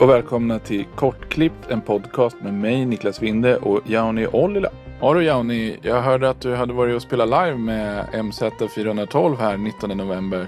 Och 0.00 0.10
välkomna 0.10 0.58
till 0.58 0.84
Kortklippt, 0.96 1.70
en 1.70 1.80
podcast 1.80 2.36
med 2.42 2.54
mig 2.54 2.84
Niklas 2.84 3.22
Winde 3.22 3.56
och 3.56 3.80
Jauni 3.86 4.26
Ollila. 4.26 4.70
Ja 5.00 5.14
du 5.14 5.24
Jauni, 5.24 5.78
jag 5.82 6.02
hörde 6.02 6.30
att 6.30 6.40
du 6.40 6.54
hade 6.54 6.72
varit 6.72 6.96
och 6.96 7.02
spelat 7.02 7.28
live 7.28 7.58
med 7.58 8.06
MZ412 8.12 9.36
här 9.36 9.56
19 9.56 9.96
november. 9.96 10.46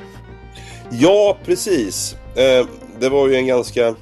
Ja, 0.91 1.39
precis. 1.45 2.17
Eh, 2.37 2.67
det 3.01 3.09
var 3.09 3.29
ju 3.29 3.35
en 3.35 3.47
ganska... 3.47 3.95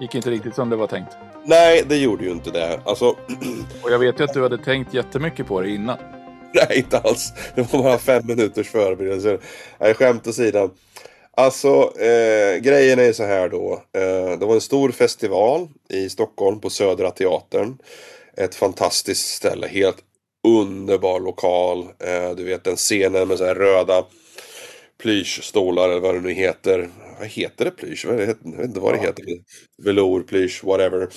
Gick 0.00 0.14
inte 0.14 0.30
riktigt 0.30 0.54
som 0.54 0.70
det 0.70 0.76
var 0.76 0.86
tänkt. 0.86 1.12
Nej, 1.44 1.84
det 1.88 1.96
gjorde 1.96 2.24
ju 2.24 2.30
inte 2.30 2.50
det. 2.50 2.80
Alltså... 2.84 3.06
och 3.82 3.90
jag 3.90 3.98
vet 3.98 4.20
ju 4.20 4.24
att 4.24 4.34
du 4.34 4.42
hade 4.42 4.58
tänkt 4.58 4.94
jättemycket 4.94 5.46
på 5.46 5.60
det 5.60 5.70
innan. 5.70 5.96
Nej, 6.54 6.78
inte 6.78 6.98
alls. 6.98 7.32
Det 7.54 7.72
var 7.72 7.82
bara 7.82 7.98
fem 7.98 8.22
minuters 8.26 8.70
förberedelse. 8.70 9.38
Nej, 9.78 9.94
skämt 9.94 10.26
åsido. 10.26 10.70
Alltså, 11.36 11.92
eh, 12.00 12.56
grejen 12.60 12.98
är 12.98 13.12
så 13.12 13.24
här 13.24 13.48
då. 13.48 13.72
Eh, 13.92 14.38
det 14.38 14.46
var 14.46 14.54
en 14.54 14.60
stor 14.60 14.90
festival 14.90 15.68
i 15.90 16.08
Stockholm 16.08 16.60
på 16.60 16.70
Södra 16.70 17.10
Teatern. 17.10 17.78
Ett 18.36 18.54
fantastiskt 18.54 19.28
ställe, 19.34 19.66
helt 19.68 19.96
underbar 20.48 21.20
lokal. 21.20 21.82
Eh, 21.82 22.30
du 22.36 22.44
vet 22.44 22.64
den 22.64 22.76
scenen 22.76 23.28
med 23.28 23.38
så 23.38 23.44
här 23.44 23.54
röda 23.54 24.04
plyschstolar 25.02 25.88
eller 25.88 26.00
vad 26.00 26.14
det 26.14 26.20
nu 26.20 26.32
heter. 26.32 26.90
Vad 27.18 27.28
heter 27.28 27.64
det 27.64 27.70
plysch? 27.70 28.04
Jag 28.08 28.14
vet 28.14 28.38
inte 28.44 28.80
vad 28.80 28.94
det 28.94 29.00
heter. 29.00 29.24
Velour, 29.82 30.22
plysch, 30.22 30.64
whatever. 30.64 31.08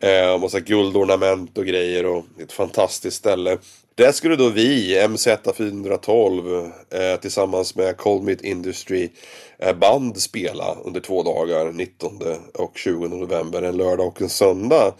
Eh, 0.00 0.38
massa 0.40 0.60
guldornament 0.60 1.58
och 1.58 1.66
grejer 1.66 2.06
och 2.06 2.24
ett 2.42 2.52
fantastiskt 2.52 3.16
ställe. 3.16 3.58
Där 3.94 4.12
skulle 4.12 4.36
då 4.36 4.48
vi, 4.48 4.98
MZ412, 4.98 6.70
eh, 6.90 7.20
tillsammans 7.20 7.76
med 7.76 7.96
Colmit 7.96 8.40
Industry 8.40 9.10
eh, 9.58 9.76
band 9.76 10.22
spela 10.22 10.76
under 10.84 11.00
två 11.00 11.22
dagar, 11.22 11.72
19 11.72 12.20
och 12.54 12.78
20 12.78 13.08
november, 13.08 13.62
en 13.62 13.76
lördag 13.76 14.06
och 14.06 14.22
en 14.22 14.28
söndag. 14.28 14.94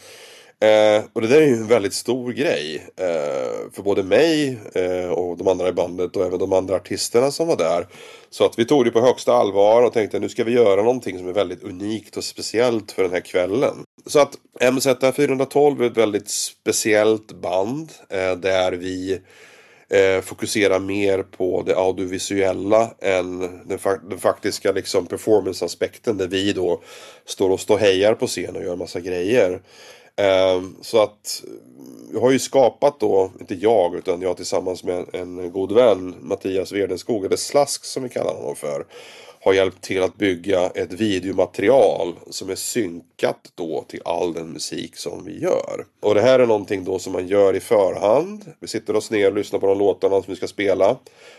Eh, 0.63 1.05
och 1.13 1.21
det 1.21 1.29
där 1.29 1.41
är 1.41 1.47
ju 1.47 1.55
en 1.55 1.67
väldigt 1.67 1.95
stor 1.95 2.33
grej. 2.33 2.87
Eh, 2.97 3.73
för 3.73 3.83
både 3.83 4.03
mig 4.03 4.59
eh, 4.75 5.11
och 5.11 5.37
de 5.37 5.49
andra 5.49 5.69
i 5.69 5.73
bandet 5.73 6.17
och 6.17 6.27
även 6.27 6.39
de 6.39 6.53
andra 6.53 6.77
artisterna 6.77 7.31
som 7.31 7.49
var 7.49 7.57
där. 7.57 7.87
Så 8.31 8.45
att 8.45 8.59
vi 8.59 8.65
tog 8.65 8.85
det 8.85 8.91
på 8.91 9.01
högsta 9.01 9.33
allvar 9.33 9.83
och 9.83 9.93
tänkte 9.93 10.19
nu 10.19 10.29
ska 10.29 10.45
vi 10.45 10.53
göra 10.53 10.83
någonting 10.83 11.19
som 11.19 11.29
är 11.29 11.33
väldigt 11.33 11.63
unikt 11.63 12.17
och 12.17 12.25
speciellt 12.25 12.93
för 12.93 13.03
den 13.03 13.13
här 13.13 13.21
kvällen. 13.21 13.75
Så 14.07 14.21
att 14.21 14.33
MZ412 14.61 15.83
är 15.83 15.87
ett 15.87 15.97
väldigt 15.97 16.29
speciellt 16.31 17.33
band. 17.33 17.93
Eh, 18.09 18.33
där 18.37 18.73
vi 18.73 19.21
eh, 19.91 20.21
fokuserar 20.23 20.79
mer 20.79 21.23
på 21.23 21.63
det 21.67 21.77
audiovisuella 21.77 22.91
än 23.01 23.41
den, 23.69 23.79
fa 23.79 23.97
den 23.97 24.19
faktiska 24.19 24.73
liksom, 24.73 25.07
performanceaspekten. 25.07 26.17
Där 26.17 26.29
vi 26.29 26.53
då 26.53 26.83
står 27.27 27.51
och 27.51 27.61
står 27.61 27.79
hejar 27.79 28.15
på 28.15 28.27
scen 28.27 28.57
och 28.57 28.63
gör 28.63 28.77
massa 28.77 29.01
grejer. 29.01 29.61
Eh, 30.17 30.63
så 30.81 31.03
att 31.03 31.43
jag 32.13 32.21
har 32.21 32.31
ju 32.31 32.39
skapat 32.39 33.01
då, 33.01 33.31
inte 33.41 33.55
jag, 33.55 33.95
utan 33.95 34.23
jag 34.23 34.37
tillsammans 34.37 34.85
med 34.85 35.05
en 35.13 35.53
god 35.53 35.73
vän, 35.73 36.15
Mattias 36.21 36.73
Verdenskog, 36.73 37.25
eller 37.25 37.37
Slask 37.37 37.85
som 37.85 38.03
vi 38.03 38.09
kallar 38.09 38.35
honom 38.35 38.57
för, 38.57 38.87
har 39.45 39.53
hjälpt 39.53 39.83
till 39.83 40.03
att 40.03 40.17
bygga 40.17 40.67
ett 40.67 40.93
videomaterial 40.93 42.15
som 42.31 42.51
är 42.51 42.55
synkat 42.55 43.53
då 43.55 43.85
till 43.89 44.01
all 44.05 44.33
den 44.33 44.53
musik 44.53 44.97
som 44.97 45.25
vi 45.25 45.41
gör. 45.41 45.85
Och 46.01 46.15
det 46.15 46.21
här 46.21 46.39
är 46.39 46.47
någonting 46.47 46.85
då 46.85 46.99
som 46.99 47.13
man 47.13 47.27
gör 47.27 47.57
i 47.57 47.61
förhand. 47.61 48.53
Vi 48.61 48.69
sitter 48.69 48.97
oss 48.97 49.11
ner 49.11 49.27
och 49.27 49.35
lyssnar 49.35 49.61
på 49.61 49.67
de 49.67 49.79
låtarna 49.79 50.23
som 50.23 50.31
vi 50.33 50.37
ska 50.37 50.47
spela. 50.47 50.97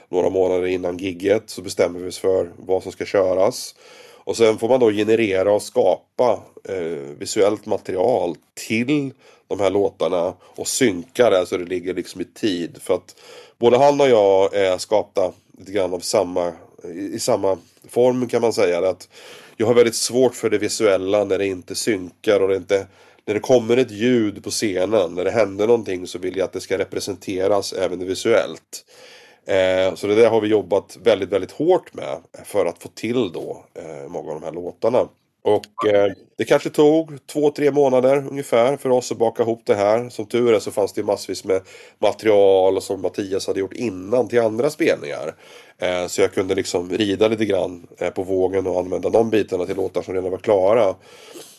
Några 0.09 0.29
månader 0.29 0.67
innan 0.67 0.97
gigget 0.97 1.49
så 1.49 1.61
bestämmer 1.61 1.99
vi 1.99 2.09
oss 2.09 2.19
för 2.19 2.51
vad 2.57 2.83
som 2.83 2.91
ska 2.91 3.05
köras. 3.05 3.75
Och 4.25 4.37
sen 4.37 4.57
får 4.57 4.69
man 4.69 4.79
då 4.79 4.91
generera 4.91 5.51
och 5.51 5.61
skapa 5.61 6.43
eh, 6.69 7.15
visuellt 7.19 7.65
material 7.65 8.35
till 8.67 9.11
de 9.47 9.59
här 9.59 9.69
låtarna 9.69 10.33
och 10.41 10.67
synka 10.67 11.29
det 11.29 11.45
så 11.45 11.57
det 11.57 11.65
ligger 11.65 11.93
liksom 11.93 12.21
i 12.21 12.25
tid. 12.25 12.77
För 12.81 12.93
att 12.93 13.15
både 13.57 13.77
han 13.77 14.01
och 14.01 14.09
jag 14.09 14.55
är 14.55 14.77
skapta 14.77 15.31
lite 15.57 15.71
grann 15.71 15.93
av 15.93 15.99
samma, 15.99 16.51
i, 16.83 17.13
i 17.13 17.19
samma 17.19 17.57
form 17.87 18.27
kan 18.27 18.41
man 18.41 18.53
säga. 18.53 18.89
Att 18.89 19.09
jag 19.57 19.67
har 19.67 19.73
väldigt 19.73 19.95
svårt 19.95 20.35
för 20.35 20.49
det 20.49 20.57
visuella 20.57 21.23
när 21.23 21.37
det 21.37 21.45
inte 21.45 21.75
synkar 21.75 22.39
och 22.39 22.47
det 22.47 22.55
inte 22.55 22.87
när 23.25 23.33
det 23.33 23.39
kommer 23.39 23.77
ett 23.77 23.91
ljud 23.91 24.43
på 24.43 24.49
scenen, 24.49 25.15
när 25.15 25.23
det 25.25 25.31
händer 25.31 25.67
någonting 25.67 26.07
så 26.07 26.19
vill 26.19 26.37
jag 26.37 26.45
att 26.45 26.53
det 26.53 26.61
ska 26.61 26.77
representeras 26.77 27.73
även 27.73 28.07
visuellt. 28.07 28.85
Eh, 29.45 29.95
så 29.95 30.07
det 30.07 30.15
där 30.15 30.29
har 30.29 30.41
vi 30.41 30.47
jobbat 30.47 30.97
väldigt, 31.03 31.29
väldigt 31.29 31.51
hårt 31.51 31.93
med 31.93 32.17
för 32.43 32.65
att 32.65 32.83
få 32.83 32.89
till 32.89 33.31
då 33.31 33.65
eh, 33.73 34.09
många 34.09 34.31
av 34.31 34.39
de 34.39 34.45
här 34.45 34.53
låtarna. 34.53 35.07
Och 35.43 35.87
eh, 35.87 36.11
det 36.37 36.45
kanske 36.45 36.69
tog 36.69 37.27
två, 37.27 37.51
tre 37.51 37.71
månader 37.71 38.27
ungefär 38.29 38.77
för 38.77 38.89
oss 38.89 39.11
att 39.11 39.17
baka 39.17 39.43
ihop 39.43 39.61
det 39.65 39.75
här. 39.75 40.09
Som 40.09 40.25
tur 40.25 40.53
är 40.53 40.59
så 40.59 40.71
fanns 40.71 40.93
det 40.93 41.03
massvis 41.03 41.45
med 41.45 41.61
material 41.99 42.81
som 42.81 43.01
Mattias 43.01 43.47
hade 43.47 43.59
gjort 43.59 43.73
innan 43.73 44.27
till 44.27 44.41
andra 44.41 44.69
spelningar. 44.69 45.35
Eh, 45.77 46.07
så 46.07 46.21
jag 46.21 46.33
kunde 46.33 46.55
liksom 46.55 46.89
rida 46.89 47.27
lite 47.27 47.45
grann 47.45 47.87
eh, 47.97 48.09
på 48.09 48.23
vågen 48.23 48.67
och 48.67 48.79
använda 48.79 49.09
de 49.09 49.29
bitarna 49.29 49.65
till 49.65 49.75
låtar 49.75 50.01
som 50.01 50.13
redan 50.13 50.31
var 50.31 50.37
klara. 50.37 50.95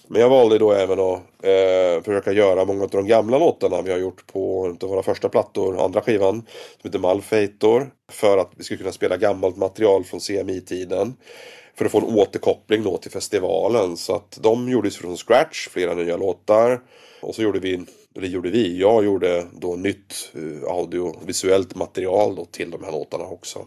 Men 0.08 0.20
jag 0.20 0.28
valde 0.28 0.58
då 0.58 0.72
även 0.72 1.00
att 1.00 1.20
eh, 1.42 2.02
försöka 2.02 2.32
göra 2.32 2.64
många 2.64 2.84
av 2.84 2.90
de 2.90 3.06
gamla 3.06 3.38
låtarna 3.38 3.82
vi 3.82 3.90
har 3.92 3.98
gjort 3.98 4.26
på 4.26 4.66
en 4.66 4.78
av 4.82 4.88
våra 4.88 5.02
första 5.02 5.28
plattor, 5.28 5.84
andra 5.84 6.00
skivan, 6.00 6.34
som 6.80 6.88
heter 6.88 6.98
Malfeitor. 6.98 7.90
För 8.12 8.38
att 8.38 8.50
vi 8.56 8.64
skulle 8.64 8.78
kunna 8.78 8.92
spela 8.92 9.16
gammalt 9.16 9.56
material 9.56 10.04
från 10.04 10.20
CMI-tiden. 10.20 11.14
För 11.74 11.84
att 11.84 11.90
få 11.90 11.98
en 11.98 12.18
återkoppling 12.18 12.82
då 12.82 12.96
till 12.96 13.10
festivalen. 13.10 13.96
Så 13.96 14.14
att 14.14 14.38
de 14.42 14.68
gjordes 14.68 14.96
från 14.96 15.16
scratch, 15.16 15.68
flera 15.68 15.94
nya 15.94 16.16
låtar. 16.16 16.80
Och 17.20 17.34
så 17.34 17.42
gjorde 17.42 17.58
vi, 17.58 17.84
eller 18.16 18.28
gjorde 18.28 18.50
vi, 18.50 18.80
jag 18.80 19.04
gjorde 19.04 19.46
då 19.52 19.76
nytt 19.76 20.14
eh, 20.34 20.72
audiovisuellt 20.72 21.74
material 21.74 22.34
då 22.34 22.44
till 22.44 22.70
de 22.70 22.84
här 22.84 22.92
låtarna 22.92 23.24
också. 23.24 23.66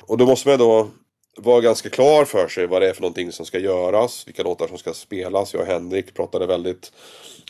Och 0.00 0.18
då 0.18 0.26
måste 0.26 0.48
man 0.48 0.58
då 0.58 0.88
var 1.36 1.60
ganska 1.60 1.90
klar 1.90 2.24
för 2.24 2.48
sig 2.48 2.66
vad 2.66 2.82
det 2.82 2.88
är 2.88 2.92
för 2.92 3.02
någonting 3.02 3.32
som 3.32 3.46
ska 3.46 3.58
göras, 3.58 4.26
vilka 4.26 4.42
låtar 4.42 4.68
som 4.68 4.78
ska 4.78 4.94
spelas. 4.94 5.54
Jag 5.54 5.62
och 5.62 5.66
Henrik 5.68 6.14
pratade 6.14 6.46
väldigt 6.46 6.92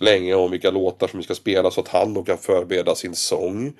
länge 0.00 0.34
om 0.34 0.50
vilka 0.50 0.70
låtar 0.70 1.08
som 1.08 1.22
ska 1.22 1.34
spelas 1.34 1.74
så 1.74 1.80
att 1.80 1.88
han 1.88 2.14
då 2.14 2.22
kan 2.22 2.38
förbereda 2.38 2.94
sin 2.94 3.14
sång. 3.14 3.72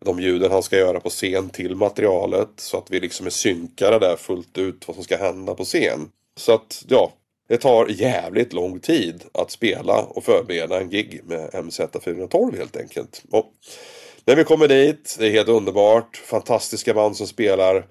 De 0.00 0.20
ljuden 0.20 0.52
han 0.52 0.62
ska 0.62 0.76
göra 0.76 1.00
på 1.00 1.10
scen 1.10 1.50
till 1.50 1.74
materialet 1.74 2.48
så 2.56 2.78
att 2.78 2.90
vi 2.90 3.00
liksom 3.00 3.26
är 3.26 3.30
synkade 3.30 3.98
där 3.98 4.16
fullt 4.16 4.58
ut 4.58 4.88
vad 4.88 4.94
som 4.94 5.04
ska 5.04 5.16
hända 5.16 5.54
på 5.54 5.64
scen. 5.64 6.08
Så 6.36 6.52
att 6.52 6.84
ja, 6.88 7.12
det 7.48 7.56
tar 7.56 7.86
jävligt 7.88 8.52
lång 8.52 8.80
tid 8.80 9.24
att 9.34 9.50
spela 9.50 10.02
och 10.02 10.24
förbereda 10.24 10.80
en 10.80 10.90
gig 10.90 11.20
med 11.24 11.50
MZ412 11.50 12.56
helt 12.56 12.76
enkelt. 12.76 13.22
Och 13.30 13.52
när 14.24 14.36
vi 14.36 14.44
kommer 14.44 14.68
dit, 14.68 15.16
det 15.18 15.26
är 15.26 15.30
helt 15.30 15.48
underbart. 15.48 16.16
Fantastiska 16.16 16.94
band 16.94 17.16
som 17.16 17.26
spelar. 17.26 17.86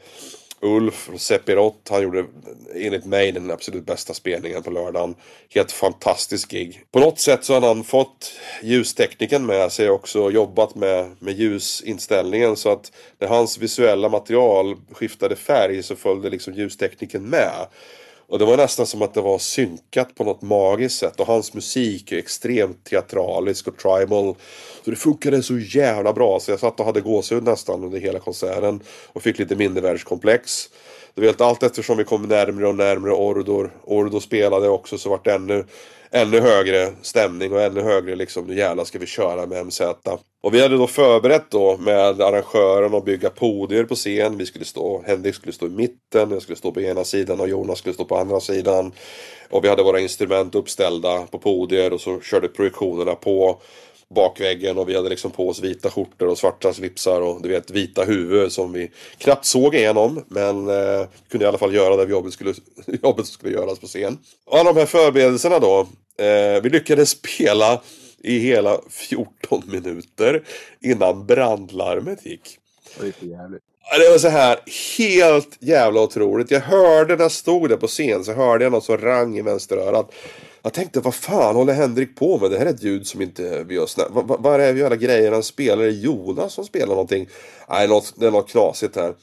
Ulf 0.61 0.93
från 0.93 1.19
Sepirot, 1.19 1.87
han 1.89 2.03
gjorde 2.03 2.25
enligt 2.75 3.05
mig 3.05 3.31
den 3.31 3.51
absolut 3.51 3.85
bästa 3.85 4.13
spelningen 4.13 4.63
på 4.63 4.71
lördagen. 4.71 5.15
Helt 5.49 5.71
fantastisk 5.71 6.51
gig. 6.51 6.83
På 6.91 6.99
något 6.99 7.19
sätt 7.19 7.43
så 7.43 7.53
har 7.53 7.61
han 7.61 7.83
fått 7.83 8.31
ljustekniken 8.63 9.45
med 9.45 9.71
sig 9.71 9.89
också 9.89 10.31
jobbat 10.31 10.75
med, 10.75 11.11
med 11.19 11.33
ljusinställningen 11.33 12.55
så 12.55 12.69
att 12.71 12.91
när 13.19 13.27
hans 13.27 13.57
visuella 13.57 14.09
material 14.09 14.75
skiftade 14.91 15.35
färg 15.35 15.83
så 15.83 15.95
följde 15.95 16.29
liksom 16.29 16.53
ljustekniken 16.53 17.23
med. 17.23 17.67
Och 18.29 18.39
det 18.39 18.45
var 18.45 18.57
nästan 18.57 18.85
som 18.85 19.01
att 19.01 19.13
det 19.13 19.21
var 19.21 19.37
synkat 19.37 20.15
på 20.15 20.23
något 20.23 20.41
magiskt 20.41 20.99
sätt. 20.99 21.19
Och 21.19 21.27
hans 21.27 21.53
musik 21.53 22.11
är 22.11 22.17
extremt 22.17 22.83
teatralisk 22.83 23.67
och 23.67 23.77
tribal. 23.77 24.35
Så 24.85 24.89
det 24.89 24.95
funkade 24.95 25.43
så 25.43 25.57
jävla 25.59 26.13
bra. 26.13 26.39
Så 26.39 26.51
jag 26.51 26.59
satt 26.59 26.79
och 26.79 26.85
hade 26.85 27.01
gåshud 27.01 27.43
nästan 27.43 27.83
under 27.83 27.99
hela 27.99 28.19
konserten. 28.19 28.79
Och 29.13 29.23
fick 29.23 29.39
lite 29.39 29.55
mindervärdeskomplex. 29.55 30.69
Du 31.13 31.21
vet 31.21 31.41
allt 31.41 31.63
eftersom 31.63 31.97
vi 31.97 32.03
kom 32.03 32.23
närmre 32.23 32.67
och 32.67 32.75
närmre 32.75 33.11
Ordor. 33.11 33.71
Ordor 33.83 34.19
spelade 34.19 34.69
också 34.69 34.97
så 34.97 35.09
vart 35.09 35.25
det 35.25 35.33
ännu 35.33 35.65
ännu 36.11 36.39
högre 36.39 36.91
stämning 37.01 37.53
och 37.53 37.61
ännu 37.61 37.81
högre 37.81 38.15
liksom, 38.15 38.45
nu 38.45 38.57
jävlar 38.57 38.83
ska 38.83 38.99
vi 38.99 39.05
köra 39.05 39.45
med 39.45 39.65
MZ. 39.65 39.81
Och 40.43 40.53
vi 40.53 40.61
hade 40.61 40.77
då 40.77 40.87
förberett 40.87 41.51
då 41.51 41.77
med 41.77 42.21
arrangören 42.21 42.93
att 42.93 43.05
bygga 43.05 43.29
podier 43.29 43.83
på 43.83 43.95
scen. 43.95 44.37
Vi 44.37 44.45
skulle 44.45 44.65
stå, 44.65 45.03
Henrik 45.07 45.35
skulle 45.35 45.53
stå 45.53 45.65
i 45.65 45.69
mitten, 45.69 46.31
jag 46.31 46.41
skulle 46.41 46.55
stå 46.55 46.71
på 46.71 46.81
ena 46.81 47.03
sidan 47.03 47.39
och 47.39 47.49
Jonas 47.49 47.79
skulle 47.79 47.93
stå 47.93 48.05
på 48.05 48.17
andra 48.17 48.39
sidan. 48.39 48.91
Och 49.49 49.63
vi 49.63 49.69
hade 49.69 49.83
våra 49.83 49.99
instrument 49.99 50.55
uppställda 50.55 51.27
på 51.31 51.37
podier 51.39 51.93
och 51.93 52.01
så 52.01 52.21
körde 52.21 52.47
projektionerna 52.47 53.15
på 53.15 53.61
bakväggen 54.15 54.77
och 54.77 54.89
vi 54.89 54.95
hade 54.95 55.09
liksom 55.09 55.31
på 55.31 55.49
oss 55.49 55.59
vita 55.59 55.89
skjortor 55.89 56.27
och 56.27 56.37
svarta 56.37 56.73
slipsar 56.73 57.21
och 57.21 57.41
du 57.41 57.49
vet 57.49 57.71
vita 57.71 58.03
huvud 58.03 58.51
som 58.51 58.73
vi 58.73 58.91
knappt 59.17 59.45
såg 59.45 59.75
igenom 59.75 60.23
men 60.27 60.69
eh, 60.69 61.07
kunde 61.29 61.45
i 61.45 61.47
alla 61.47 61.57
fall 61.57 61.73
göra 61.73 62.05
det 62.05 62.11
jobbet 62.11 62.33
skulle, 62.33 62.53
jobbet 63.03 63.27
skulle 63.27 63.53
göras 63.53 63.79
på 63.79 63.87
scen. 63.87 64.17
Och 64.45 64.57
alla 64.57 64.73
de 64.73 64.79
här 64.79 64.85
förberedelserna 64.85 65.59
då. 65.59 65.87
Eh, 66.19 66.61
vi 66.63 66.69
lyckades 66.69 67.09
spela 67.09 67.81
i 68.23 68.39
hela 68.39 68.81
14 68.89 69.63
minuter 69.65 70.43
innan 70.81 71.25
brandlarmet 71.25 72.25
gick. 72.25 72.59
Det 73.99 74.09
var 74.09 74.17
så 74.17 74.27
här 74.27 74.59
helt 74.97 75.57
jävla 75.59 76.01
otroligt. 76.01 76.51
Jag 76.51 76.59
hörde 76.59 77.15
när 77.15 77.23
jag 77.23 77.31
stod 77.31 77.69
där 77.69 77.77
på 77.77 77.87
scen 77.87 78.23
så 78.23 78.33
hörde 78.33 78.63
jag 78.63 78.71
något 78.71 78.83
som 78.83 78.97
rang 78.97 79.37
i 79.37 79.41
vänsterörat. 79.41 80.11
Jag 80.67 80.73
tänkte, 80.73 80.99
vad 80.99 81.15
fan 81.15 81.55
håller 81.55 81.73
Henrik 81.73 82.15
på 82.15 82.37
med? 82.39 82.51
Det 82.51 82.57
här 82.57 82.65
är 82.65 82.69
ett 82.69 82.83
ljud 82.83 83.07
som 83.07 83.21
inte 83.21 83.63
vi 83.63 83.75
gör 83.75 83.85
snabbt. 83.85 84.11
Vad, 84.13 84.53
är 84.53 84.57
det 84.57 84.73
vi 84.73 84.83
alla 84.83 84.95
grejer 84.95 85.31
han 85.31 85.43
spelar? 85.43 85.83
Är 85.83 85.87
det 85.87 85.97
Jonas 85.97 86.53
som 86.53 86.65
spelar 86.65 86.87
någonting? 86.87 87.29
Nej, 87.69 87.87
något, 87.87 88.13
det 88.17 88.27
är 88.27 88.31
något 88.31 88.49
knasigt 88.49 88.95
här. 88.95 89.13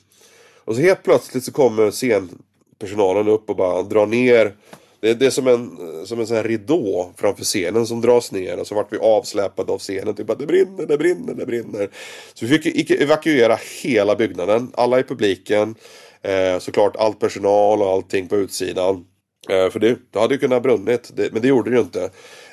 Och 0.65 0.75
så 0.75 0.81
helt 0.81 1.03
plötsligt 1.03 1.45
så 1.45 1.53
kommer 1.53 1.91
scenpersonalen 1.91 3.29
upp 3.29 3.51
och 3.51 3.57
bara 3.57 3.83
drar 3.83 4.07
ner 4.07 4.57
det, 5.01 5.15
det 5.15 5.27
är 5.27 5.31
som 5.31 5.47
en, 5.47 5.79
som 6.07 6.21
en 6.21 6.27
sån 6.27 6.37
här 6.37 6.45
ridå 6.45 7.13
framför 7.17 7.45
scenen 7.45 7.87
som 7.87 8.01
dras 8.01 8.33
ner 8.33 8.61
och 8.61 8.67
så 8.67 8.75
vart 8.75 8.93
vi 8.93 8.99
avsläpade 8.99 9.73
av 9.73 9.79
scenen. 9.79 10.15
Typ 10.15 10.31
att 10.31 10.39
det 10.39 10.47
brinner, 10.47 10.87
det 10.87 10.99
brinner, 10.99 11.35
det 11.35 11.47
brinner. 11.47 11.91
Så 12.35 12.47
vi 12.47 12.59
fick 12.59 12.91
evakuera 12.91 13.59
hela 13.83 14.17
byggnaden. 14.17 14.73
Alla 14.75 14.99
i 14.99 15.03
publiken. 15.03 15.75
Eh, 16.23 16.59
såklart 16.59 16.97
all 16.97 17.15
personal 17.15 17.83
och 17.83 17.89
allting 17.89 18.29
på 18.29 18.37
utsidan. 18.37 19.05
Eh, 19.49 19.71
för 19.71 19.79
det, 19.79 19.97
det 20.11 20.19
hade 20.19 20.35
ju 20.35 20.41
kunnat 20.41 20.63
brunnit. 20.63 21.11
Det, 21.15 21.33
men 21.33 21.43
det 21.43 21.49
gjorde 21.49 21.71
det 21.71 21.77
ju 21.77 21.83
inte. 21.83 22.11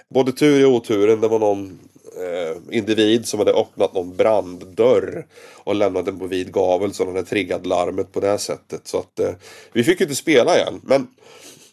Både 0.09 0.31
tur 0.31 0.59
i 0.61 0.65
oturen. 0.65 1.21
Det 1.21 1.27
var 1.27 1.39
någon 1.39 1.79
eh, 2.17 2.77
individ 2.77 3.27
som 3.27 3.39
hade 3.39 3.51
öppnat 3.53 3.93
någon 3.93 4.15
branddörr 4.15 5.25
och 5.63 5.75
lämnat 5.75 6.05
den 6.05 6.19
på 6.19 6.27
vid 6.27 6.53
gavel 6.53 6.93
så 6.93 7.05
den 7.05 7.15
hade 7.15 7.27
triggat 7.27 7.65
larmet 7.65 8.11
på 8.11 8.19
det 8.19 8.37
sättet. 8.37 8.87
Så 8.87 8.97
att 8.99 9.19
eh, 9.19 9.31
vi 9.73 9.83
fick 9.83 9.99
ju 9.99 10.05
inte 10.05 10.15
spela 10.15 10.57
igen. 10.57 10.81
Men 10.83 11.07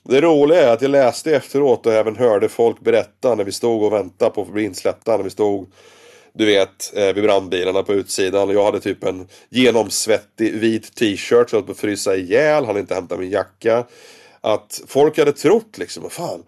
det 0.02 0.20
roliga 0.20 0.62
är 0.62 0.72
att 0.72 0.82
jag 0.82 0.90
läste 0.90 1.36
efteråt 1.36 1.86
och 1.86 1.92
även 1.92 2.16
hörde 2.16 2.48
folk 2.48 2.80
berätta 2.80 3.34
när 3.34 3.44
vi 3.44 3.52
stod 3.52 3.82
och 3.82 3.92
väntade 3.92 4.30
på 4.30 4.42
att 4.42 4.52
bli 4.52 4.64
insläppta. 4.64 5.16
När 5.16 5.24
vi 5.24 5.30
stod, 5.30 5.72
du 6.32 6.46
vet, 6.46 6.92
eh, 6.96 7.12
vid 7.12 7.24
brandbilarna 7.24 7.82
på 7.82 7.94
utsidan. 7.94 8.48
Och 8.48 8.54
jag 8.54 8.64
hade 8.64 8.80
typ 8.80 9.04
en 9.04 9.28
genomsvettig 9.50 10.54
vit 10.54 10.94
t-shirt 10.94 11.50
så 11.50 11.56
jag 11.56 11.60
höll 11.60 11.66
på 11.66 11.72
att 11.72 11.78
frysa 11.78 12.16
ihjäl. 12.16 12.64
Han 12.64 12.78
inte 12.78 12.94
hämtat 12.94 13.18
min 13.18 13.30
jacka. 13.30 13.84
Att 14.40 14.80
folk 14.86 15.18
hade 15.18 15.32
trott 15.32 15.78
liksom, 15.78 16.02
vad 16.02 16.12
fan. 16.12 16.42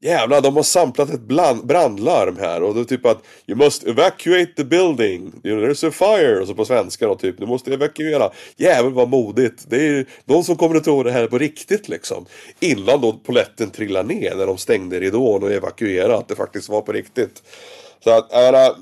Jävlar, 0.00 0.40
de 0.40 0.56
har 0.56 0.62
samplat 0.62 1.10
ett 1.10 1.20
brandlarm 1.62 2.36
här 2.38 2.62
och 2.62 2.74
då 2.74 2.84
typ 2.84 3.06
att 3.06 3.22
You 3.46 3.58
must 3.58 3.86
evacuate 3.86 4.52
the 4.56 4.64
building. 4.64 5.32
You 5.44 5.56
know, 5.56 5.68
there's 5.68 5.88
a 5.88 5.90
fire. 5.90 6.40
Och 6.40 6.46
så 6.46 6.54
på 6.54 6.64
svenska 6.64 7.06
då 7.06 7.14
typ, 7.14 7.38
du 7.38 7.46
måste 7.46 7.74
evakuera. 7.74 8.30
Jävlar 8.56 8.90
vad 8.90 9.08
modigt. 9.08 9.64
Det 9.68 9.86
är 9.86 10.06
någon 10.24 10.44
som 10.44 10.56
kommer 10.56 10.76
att 10.76 10.84
tro 10.84 11.02
det 11.02 11.10
här 11.10 11.26
på 11.26 11.38
riktigt 11.38 11.88
liksom. 11.88 12.26
Innan 12.60 13.00
då 13.00 13.12
poletten 13.12 13.70
trillar 13.70 14.02
ner 14.02 14.34
när 14.36 14.46
de 14.46 14.58
stängde 14.58 15.00
ridån 15.00 15.42
och 15.42 15.52
evakuerade. 15.52 16.16
Att 16.16 16.28
det 16.28 16.36
faktiskt 16.36 16.68
var 16.68 16.80
på 16.80 16.92
riktigt. 16.92 17.42
Så 18.04 18.10
att, 18.10 18.26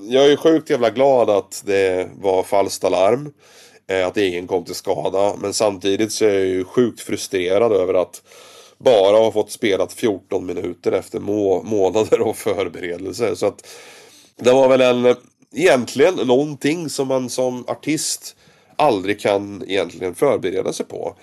jag 0.08 0.32
är 0.32 0.36
sjukt 0.36 0.70
jävla 0.70 0.90
glad 0.90 1.30
att 1.30 1.62
det 1.66 2.08
var 2.20 2.42
falskt 2.42 2.84
alarm. 2.84 3.32
Eh, 3.88 4.06
att 4.06 4.16
ingen 4.16 4.46
kom 4.46 4.64
till 4.64 4.74
skada. 4.74 5.34
Men 5.38 5.52
samtidigt 5.52 6.12
så 6.12 6.24
är 6.24 6.34
jag 6.34 6.46
ju 6.46 6.64
sjukt 6.64 7.00
frustrerad 7.00 7.72
över 7.72 7.94
att 7.94 8.22
bara 8.78 9.16
har 9.16 9.30
fått 9.30 9.50
spelat 9.50 9.92
14 9.92 10.46
minuter 10.46 10.92
efter 10.92 11.20
må 11.20 11.62
månader 11.62 12.18
av 12.18 12.32
förberedelser. 12.32 13.34
Så 13.34 13.46
att 13.46 13.66
det 14.36 14.52
var 14.52 14.68
väl 14.68 14.80
en, 14.80 15.16
egentligen 15.54 16.14
någonting 16.14 16.88
som 16.88 17.08
man 17.08 17.30
som 17.30 17.64
artist 17.68 18.36
aldrig 18.76 19.20
kan 19.20 19.64
egentligen 19.66 20.14
förbereda 20.14 20.72
sig 20.72 20.86
på. 20.86 21.16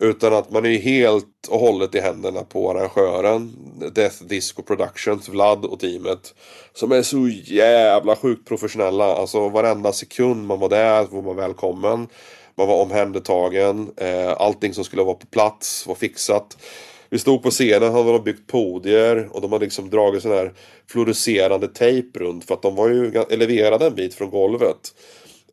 Utan 0.00 0.34
att 0.34 0.50
man 0.50 0.66
är 0.66 0.78
helt 0.78 1.48
och 1.48 1.60
hållet 1.60 1.94
i 1.94 2.00
händerna 2.00 2.42
på 2.42 2.70
arrangören. 2.70 3.56
Death 3.94 4.24
Disco 4.24 4.62
Productions, 4.62 5.28
Vlad 5.28 5.64
och 5.64 5.80
teamet. 5.80 6.34
Som 6.74 6.92
är 6.92 7.02
så 7.02 7.28
jävla 7.44 8.16
sjukt 8.16 8.48
professionella. 8.48 9.14
Alltså 9.14 9.48
varenda 9.48 9.92
sekund 9.92 10.46
man 10.46 10.60
var 10.60 10.68
där 10.68 11.06
var 11.10 11.22
man 11.22 11.36
välkommen. 11.36 12.08
Man 12.54 12.68
var 12.68 12.82
omhändertagen. 12.82 13.90
Eh, 13.96 14.32
allting 14.32 14.74
som 14.74 14.84
skulle 14.84 15.02
vara 15.02 15.14
på 15.14 15.26
plats 15.26 15.86
var 15.86 15.94
fixat. 15.94 16.56
Vi 17.10 17.18
stod 17.18 17.42
på 17.42 17.50
scenen, 17.50 17.92
hade 17.92 18.12
de 18.12 18.24
byggt 18.24 18.46
podier 18.46 19.28
och 19.30 19.40
de 19.40 19.52
hade 19.52 19.64
liksom 19.64 19.90
dragit 19.90 20.22
sån 20.22 20.32
här 20.32 20.52
fluorescerande 20.86 21.68
tejp 21.68 22.18
runt 22.18 22.44
för 22.44 22.54
att 22.54 22.62
de 22.62 22.74
var 22.74 22.88
ju 22.88 23.24
eleverade 23.30 23.86
en 23.86 23.94
bit 23.94 24.14
från 24.14 24.30
golvet. 24.30 24.94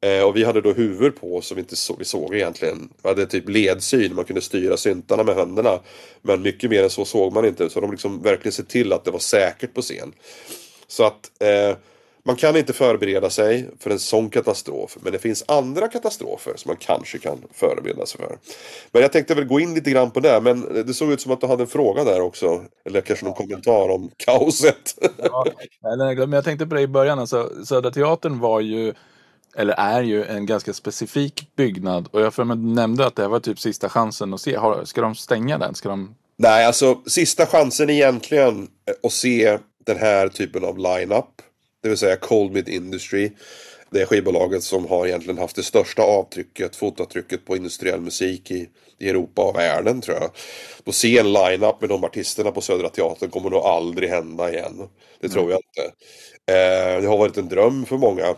Eh, 0.02 0.24
och 0.24 0.36
vi 0.36 0.44
hade 0.44 0.62
då 0.62 0.74
huvud 0.74 1.16
på 1.16 1.38
oss 1.38 1.48
som 1.48 1.56
vi 1.56 1.62
inte 1.62 1.76
så, 1.76 1.96
vi 2.00 2.06
såg 2.06 2.36
egentligen. 2.36 2.90
Vi 3.04 3.10
hade 3.10 3.26
typ 3.26 3.50
ledsyn, 3.50 4.16
man 4.16 4.26
kunde 4.26 4.42
styra 4.42 4.78
syntarna 4.78 5.24
med 5.24 5.36
händerna. 5.36 5.80
Men 6.22 6.42
mycket 6.42 6.70
mer 6.70 6.84
än 6.84 6.90
så 6.90 7.06
såg 7.06 7.34
man 7.34 7.46
inte. 7.46 7.70
Så 7.70 7.82
de 7.82 7.92
liksom 7.92 8.22
verkligen 8.22 8.54
se 8.54 8.64
till 8.64 8.94
att 8.94 9.06
det 9.06 9.12
var 9.12 9.20
säkert 9.20 9.74
på 9.74 9.82
scen. 9.82 10.14
Så 10.88 11.04
att 11.04 11.32
eh, 11.42 11.78
man 12.26 12.36
kan 12.36 12.58
inte 12.58 12.74
förbereda 12.74 13.30
sig 13.30 13.70
för 13.80 13.90
en 13.90 14.00
sån 14.00 14.30
katastrof. 14.30 14.98
Men 15.02 15.12
det 15.12 15.20
finns 15.20 15.44
andra 15.48 15.88
katastrofer 15.88 16.54
som 16.56 16.70
man 16.70 16.78
kanske 16.78 17.18
kan 17.18 17.38
förbereda 17.54 18.06
sig 18.06 18.22
för. 18.22 18.38
Men 18.92 19.02
jag 19.02 19.12
tänkte 19.12 19.36
väl 19.36 19.46
gå 19.46 19.60
in 19.60 19.76
lite 19.76 19.92
grann 19.92 20.12
på 20.12 20.20
det. 20.20 20.42
Men 20.42 20.86
det 20.86 20.94
såg 20.94 21.12
ut 21.12 21.22
som 21.22 21.32
att 21.32 21.42
du 21.42 21.48
hade 21.48 21.64
en 21.64 21.68
fråga 21.68 22.04
där 22.04 22.22
också. 22.22 22.62
Eller 22.86 23.02
kanske 23.02 23.26
någon 23.26 23.34
kommentar 23.34 23.90
om 23.90 24.12
kaoset. 24.18 24.96
Ja, 25.18 25.46
men 25.82 26.32
jag 26.32 26.44
tänkte 26.44 26.68
på 26.68 26.76
det 26.76 26.82
i 26.82 26.88
början. 26.88 27.20
Alltså, 27.20 27.66
Södra 27.66 27.92
Teatern 27.92 28.40
var 28.40 28.60
ju 28.60 28.94
eller 29.58 29.74
är 29.74 30.02
ju 30.02 30.26
en 30.26 30.46
ganska 30.46 30.74
specifik 30.74 31.56
byggnad. 31.56 32.08
Och 32.12 32.22
jag 32.22 32.34
för 32.34 32.44
mig 32.44 32.58
nämnde 32.58 33.06
att 33.06 33.16
det 33.16 33.28
var 33.28 33.40
typ 33.40 33.60
sista 33.60 33.90
chansen 33.90 34.34
att 34.34 34.42
se. 34.42 34.60
Ska 34.84 35.02
de 35.02 35.16
stänga 35.16 35.58
den? 35.58 35.76
Ska 35.76 35.90
de... 35.90 36.16
Nej, 36.38 36.66
alltså 36.66 37.02
sista 37.06 37.46
chansen 37.46 37.90
egentligen 37.90 38.68
att 39.04 39.12
se 39.12 39.58
den 39.86 39.98
här 39.98 40.28
typen 40.28 40.66
av 40.66 40.78
line-up 40.78 41.26
det 41.86 41.90
vill 41.90 41.98
säga 41.98 42.16
Cold 42.16 42.52
Mid 42.52 42.70
Industry. 42.70 43.32
Det 43.90 44.02
är 44.02 44.06
skivbolaget 44.06 44.64
som 44.64 44.88
har 44.88 45.08
egentligen 45.08 45.38
haft 45.38 45.56
det 45.56 45.64
största 45.64 46.02
avtrycket, 46.02 46.76
fotavtrycket 46.76 47.46
på 47.46 47.56
industriell 47.56 48.02
musik 48.02 48.52
i, 48.52 48.70
i 49.00 49.10
Europa 49.10 49.42
och 49.42 49.56
världen 49.56 50.02
tror 50.02 50.18
jag. 50.18 50.32
Att 50.86 50.96
se 50.96 51.18
en 51.18 51.34
line-up 51.34 51.82
med 51.82 51.90
de 51.90 52.04
artisterna 52.04 52.52
på 52.52 52.62
Södra 52.62 52.90
Teatern 52.90 53.30
kommer 53.30 53.50
nog 53.50 53.62
aldrig 53.62 54.10
hända 54.10 54.52
igen. 54.52 54.90
Det 55.20 55.30
tror 55.30 55.52
jag 55.52 55.60
inte. 55.60 55.92
Eh, 56.52 57.02
det 57.02 57.08
har 57.08 57.18
varit 57.18 57.38
en 57.38 57.50
dröm 57.50 57.86
för 57.86 57.98
många. 57.98 58.36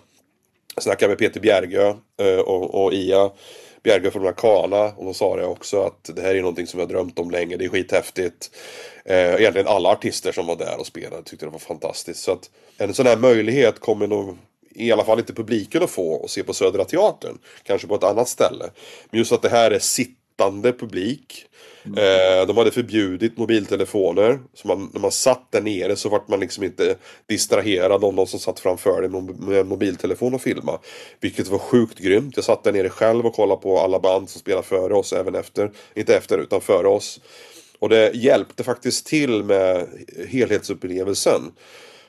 Jag 0.75 0.83
snackade 0.83 1.09
med 1.09 1.17
Peter 1.17 1.39
Bjergö 1.39 1.93
eh, 2.21 2.39
och, 2.39 2.83
och 2.83 2.93
Ia 2.93 3.31
Bjerga 3.88 4.12
från 4.12 4.28
Arcana 4.28 4.84
och 4.86 5.06
då 5.06 5.13
sa 5.13 5.36
det 5.36 5.45
också 5.45 5.82
att 5.82 6.10
det 6.15 6.22
här 6.22 6.36
är 6.36 6.41
någonting 6.41 6.67
som 6.67 6.77
vi 6.77 6.84
har 6.84 6.89
drömt 6.89 7.20
om 7.20 7.32
länge. 7.32 7.58
Det 7.58 7.65
är 7.65 7.70
skithäftigt. 7.70 8.51
Eh, 9.06 9.36
egentligen 9.36 9.67
alla 9.67 9.89
artister 9.89 10.32
som 10.32 10.48
var 10.48 10.56
där 10.56 10.79
och 10.79 10.88
spelade 10.88 11.24
tyckte 11.24 11.46
det 11.46 11.50
var 11.50 11.60
fantastiskt. 11.60 12.24
Så 12.24 12.32
att 12.32 12.50
en 12.77 12.94
sån 12.94 13.06
här 13.06 13.17
möjlighet 13.17 13.79
kommer 13.79 14.08
nog 14.08 14.38
i 14.75 14.91
alla 14.91 15.03
fall 15.03 15.20
inte 15.20 15.34
publiken 15.34 15.84
att 15.84 15.89
få 15.89 16.12
och 16.12 16.29
se 16.29 16.44
på 16.44 16.53
Södra 16.53 16.86
Teatern. 16.86 17.38
Kanske 17.63 17.88
på 17.88 17.96
ett 17.96 18.03
annat 18.03 18.29
ställe. 18.29 18.65
Men 19.10 19.17
just 19.17 19.32
att 19.32 19.41
det 19.41 19.50
här 19.50 19.72
är 19.72 19.79
sittande 20.38 20.74
publik. 20.74 21.46
Mm. 21.86 22.48
de 22.48 22.58
hade 22.58 22.72
förbjudit 22.72 23.38
mobiltelefoner. 23.38 24.39
Så 24.53 24.67
man, 24.67 24.89
när 24.94 25.01
man 25.01 25.12
satt 25.12 25.51
där 25.51 25.62
nere 25.62 25.96
så 25.96 26.10
vart 26.10 26.27
man 26.27 26.39
liksom 26.39 26.63
inte 26.63 26.96
distraherad 27.27 28.03
av 28.03 28.13
någon 28.13 28.27
som 28.27 28.39
satt 28.39 28.60
framför 28.60 29.01
dig 29.01 29.10
med 29.48 29.60
en 29.60 29.67
mobiltelefon 29.67 30.34
och 30.34 30.41
filma. 30.41 30.79
Vilket 31.20 31.48
var 31.48 31.60
sjukt 31.60 32.00
grymt. 32.00 32.36
Jag 32.36 32.46
satt 32.46 32.63
där 32.63 32.72
nere 32.72 32.89
själv 32.89 33.25
och 33.25 33.34
kollade 33.34 33.62
på 33.62 33.79
alla 33.79 34.00
band 34.00 34.29
som 34.29 34.39
spelade 34.39 34.67
före 34.67 34.94
oss, 34.94 35.13
även 35.13 35.36
efter. 35.36 35.72
Inte 35.96 36.15
efter, 36.15 36.38
utan 36.38 36.62
före 36.62 36.88
oss. 36.88 37.20
Och 37.79 37.89
det 37.89 38.15
hjälpte 38.15 38.63
faktiskt 38.63 39.06
till 39.06 39.44
med 39.44 39.88
helhetsupplevelsen. 40.29 41.41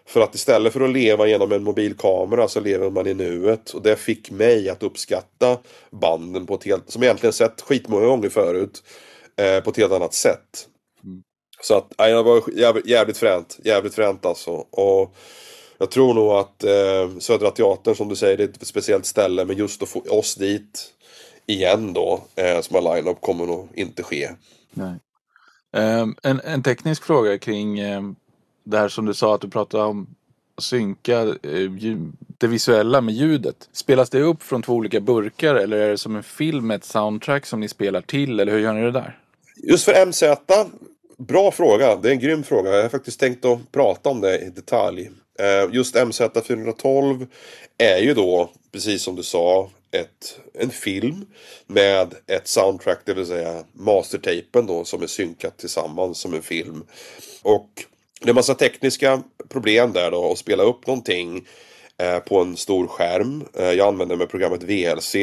För 0.08 0.20
att 0.20 0.34
istället 0.34 0.72
för 0.72 0.80
att 0.80 0.90
leva 0.90 1.26
genom 1.26 1.52
en 1.52 1.64
mobilkamera 1.64 2.48
så 2.48 2.60
lever 2.60 2.90
man 2.90 3.06
i 3.06 3.14
nuet. 3.14 3.70
Och 3.70 3.82
det 3.82 3.96
fick 3.96 4.30
mig 4.30 4.68
att 4.68 4.82
uppskatta 4.82 5.58
banden 5.90 6.46
på 6.46 6.54
ett 6.54 6.64
helt, 6.64 6.90
som 6.90 7.02
jag 7.02 7.06
egentligen 7.06 7.32
sett 7.32 7.60
skitmånga 7.60 8.06
gånger 8.06 8.28
förut. 8.28 8.82
Eh, 9.36 9.60
på 9.60 9.70
ett 9.70 9.76
helt 9.76 9.92
annat 9.92 10.14
sätt. 10.14 10.68
Mm. 11.04 11.22
Så 11.62 11.74
att, 11.74 11.92
nej, 11.98 12.12
det 12.12 12.22
var 12.22 12.42
jävligt, 12.56 12.86
jävligt 12.86 13.18
fränt. 13.18 13.58
Jävligt 13.64 13.94
fränt 13.94 14.26
alltså. 14.26 14.50
Och 14.70 15.16
jag 15.78 15.90
tror 15.90 16.14
nog 16.14 16.32
att 16.32 16.64
eh, 16.64 17.18
Södra 17.18 17.50
Teatern 17.50 17.94
som 17.94 18.08
du 18.08 18.16
säger, 18.16 18.36
det 18.36 18.44
är 18.44 18.48
ett 18.48 18.66
speciellt 18.66 19.06
ställe. 19.06 19.44
Men 19.44 19.56
just 19.56 19.82
att 19.82 19.88
få 19.88 20.00
oss 20.00 20.34
dit 20.34 20.92
igen 21.46 21.92
då, 21.92 22.20
eh, 22.36 22.60
som 22.60 22.74
har 22.74 22.94
line-up, 22.94 23.20
kommer 23.20 23.46
nog 23.46 23.68
inte 23.74 24.02
ske. 24.02 24.30
Nej. 24.70 24.98
Um, 25.72 26.16
en, 26.22 26.40
en 26.44 26.62
teknisk 26.62 27.04
fråga 27.04 27.38
kring 27.38 27.84
um, 27.84 28.16
det 28.70 28.78
här 28.78 28.88
som 28.88 29.06
du 29.06 29.14
sa 29.14 29.34
att 29.34 29.40
du 29.40 29.48
pratade 29.48 29.84
om 29.84 30.06
synka 30.58 31.20
eh, 31.20 31.70
det 32.38 32.46
visuella 32.46 33.00
med 33.00 33.14
ljudet. 33.14 33.68
Spelas 33.72 34.10
det 34.10 34.20
upp 34.20 34.42
från 34.42 34.62
två 34.62 34.74
olika 34.74 35.00
burkar 35.00 35.54
eller 35.54 35.76
är 35.76 35.90
det 35.90 35.98
som 35.98 36.16
en 36.16 36.22
film 36.22 36.66
med 36.66 36.76
ett 36.76 36.84
soundtrack 36.84 37.46
som 37.46 37.60
ni 37.60 37.68
spelar 37.68 38.00
till 38.00 38.40
eller 38.40 38.52
hur 38.52 38.58
gör 38.58 38.72
ni 38.72 38.82
det 38.82 38.90
där? 38.90 39.18
Just 39.56 39.84
för 39.84 40.06
MZ, 40.06 40.22
bra 41.18 41.50
fråga. 41.50 41.96
Det 41.96 42.08
är 42.08 42.12
en 42.12 42.18
grym 42.18 42.42
fråga. 42.42 42.70
Jag 42.70 42.82
har 42.82 42.88
faktiskt 42.88 43.20
tänkt 43.20 43.44
att 43.44 43.72
prata 43.72 44.10
om 44.10 44.20
det 44.20 44.38
i 44.38 44.50
detalj. 44.50 45.10
Eh, 45.38 45.74
just 45.74 45.94
MZ 45.94 46.20
412 46.46 47.26
är 47.78 47.98
ju 47.98 48.14
då, 48.14 48.50
precis 48.72 49.02
som 49.02 49.16
du 49.16 49.22
sa, 49.22 49.70
ett, 49.90 50.40
en 50.54 50.70
film 50.70 51.26
med 51.66 52.14
ett 52.26 52.48
soundtrack, 52.48 52.98
det 53.04 53.14
vill 53.14 53.26
säga 53.26 53.64
mastertapen 53.72 54.66
då 54.66 54.84
som 54.84 55.02
är 55.02 55.06
synkat 55.06 55.58
tillsammans 55.58 56.18
som 56.18 56.34
en 56.34 56.42
film. 56.42 56.84
Och 57.42 57.68
det 58.20 58.26
är 58.26 58.30
en 58.30 58.34
massa 58.34 58.54
tekniska 58.54 59.22
problem 59.48 59.92
där 59.92 60.10
då 60.10 60.32
att 60.32 60.38
spela 60.38 60.62
upp 60.62 60.86
någonting 60.86 61.46
eh, 61.98 62.18
på 62.18 62.40
en 62.40 62.56
stor 62.56 62.86
skärm. 62.86 63.44
Eh, 63.54 63.72
jag 63.72 63.88
använder 63.88 64.16
mig 64.16 64.24
av 64.24 64.28
programmet 64.28 64.62
VLC. 64.62 65.14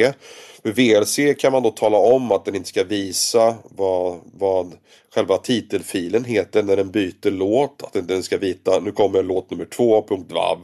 Med 0.63 0.75
VLC 0.75 1.19
kan 1.37 1.51
man 1.51 1.63
då 1.63 1.71
tala 1.71 1.97
om 1.97 2.31
att 2.31 2.45
den 2.45 2.55
inte 2.55 2.69
ska 2.69 2.83
visa 2.83 3.55
vad, 3.63 4.19
vad 4.37 4.73
själva 5.15 5.37
titelfilen 5.37 6.25
heter 6.25 6.63
när 6.63 6.77
den 6.77 6.91
byter 6.91 7.31
låt. 7.31 7.83
Att 7.83 8.07
den 8.07 8.23
ska 8.23 8.37
vita, 8.37 8.79
nu 8.79 8.91
kommer 8.91 9.23
låt 9.23 9.51
nummer 9.51 9.65
2, 9.65 10.05
punkt 10.07 10.31
vav 10.31 10.59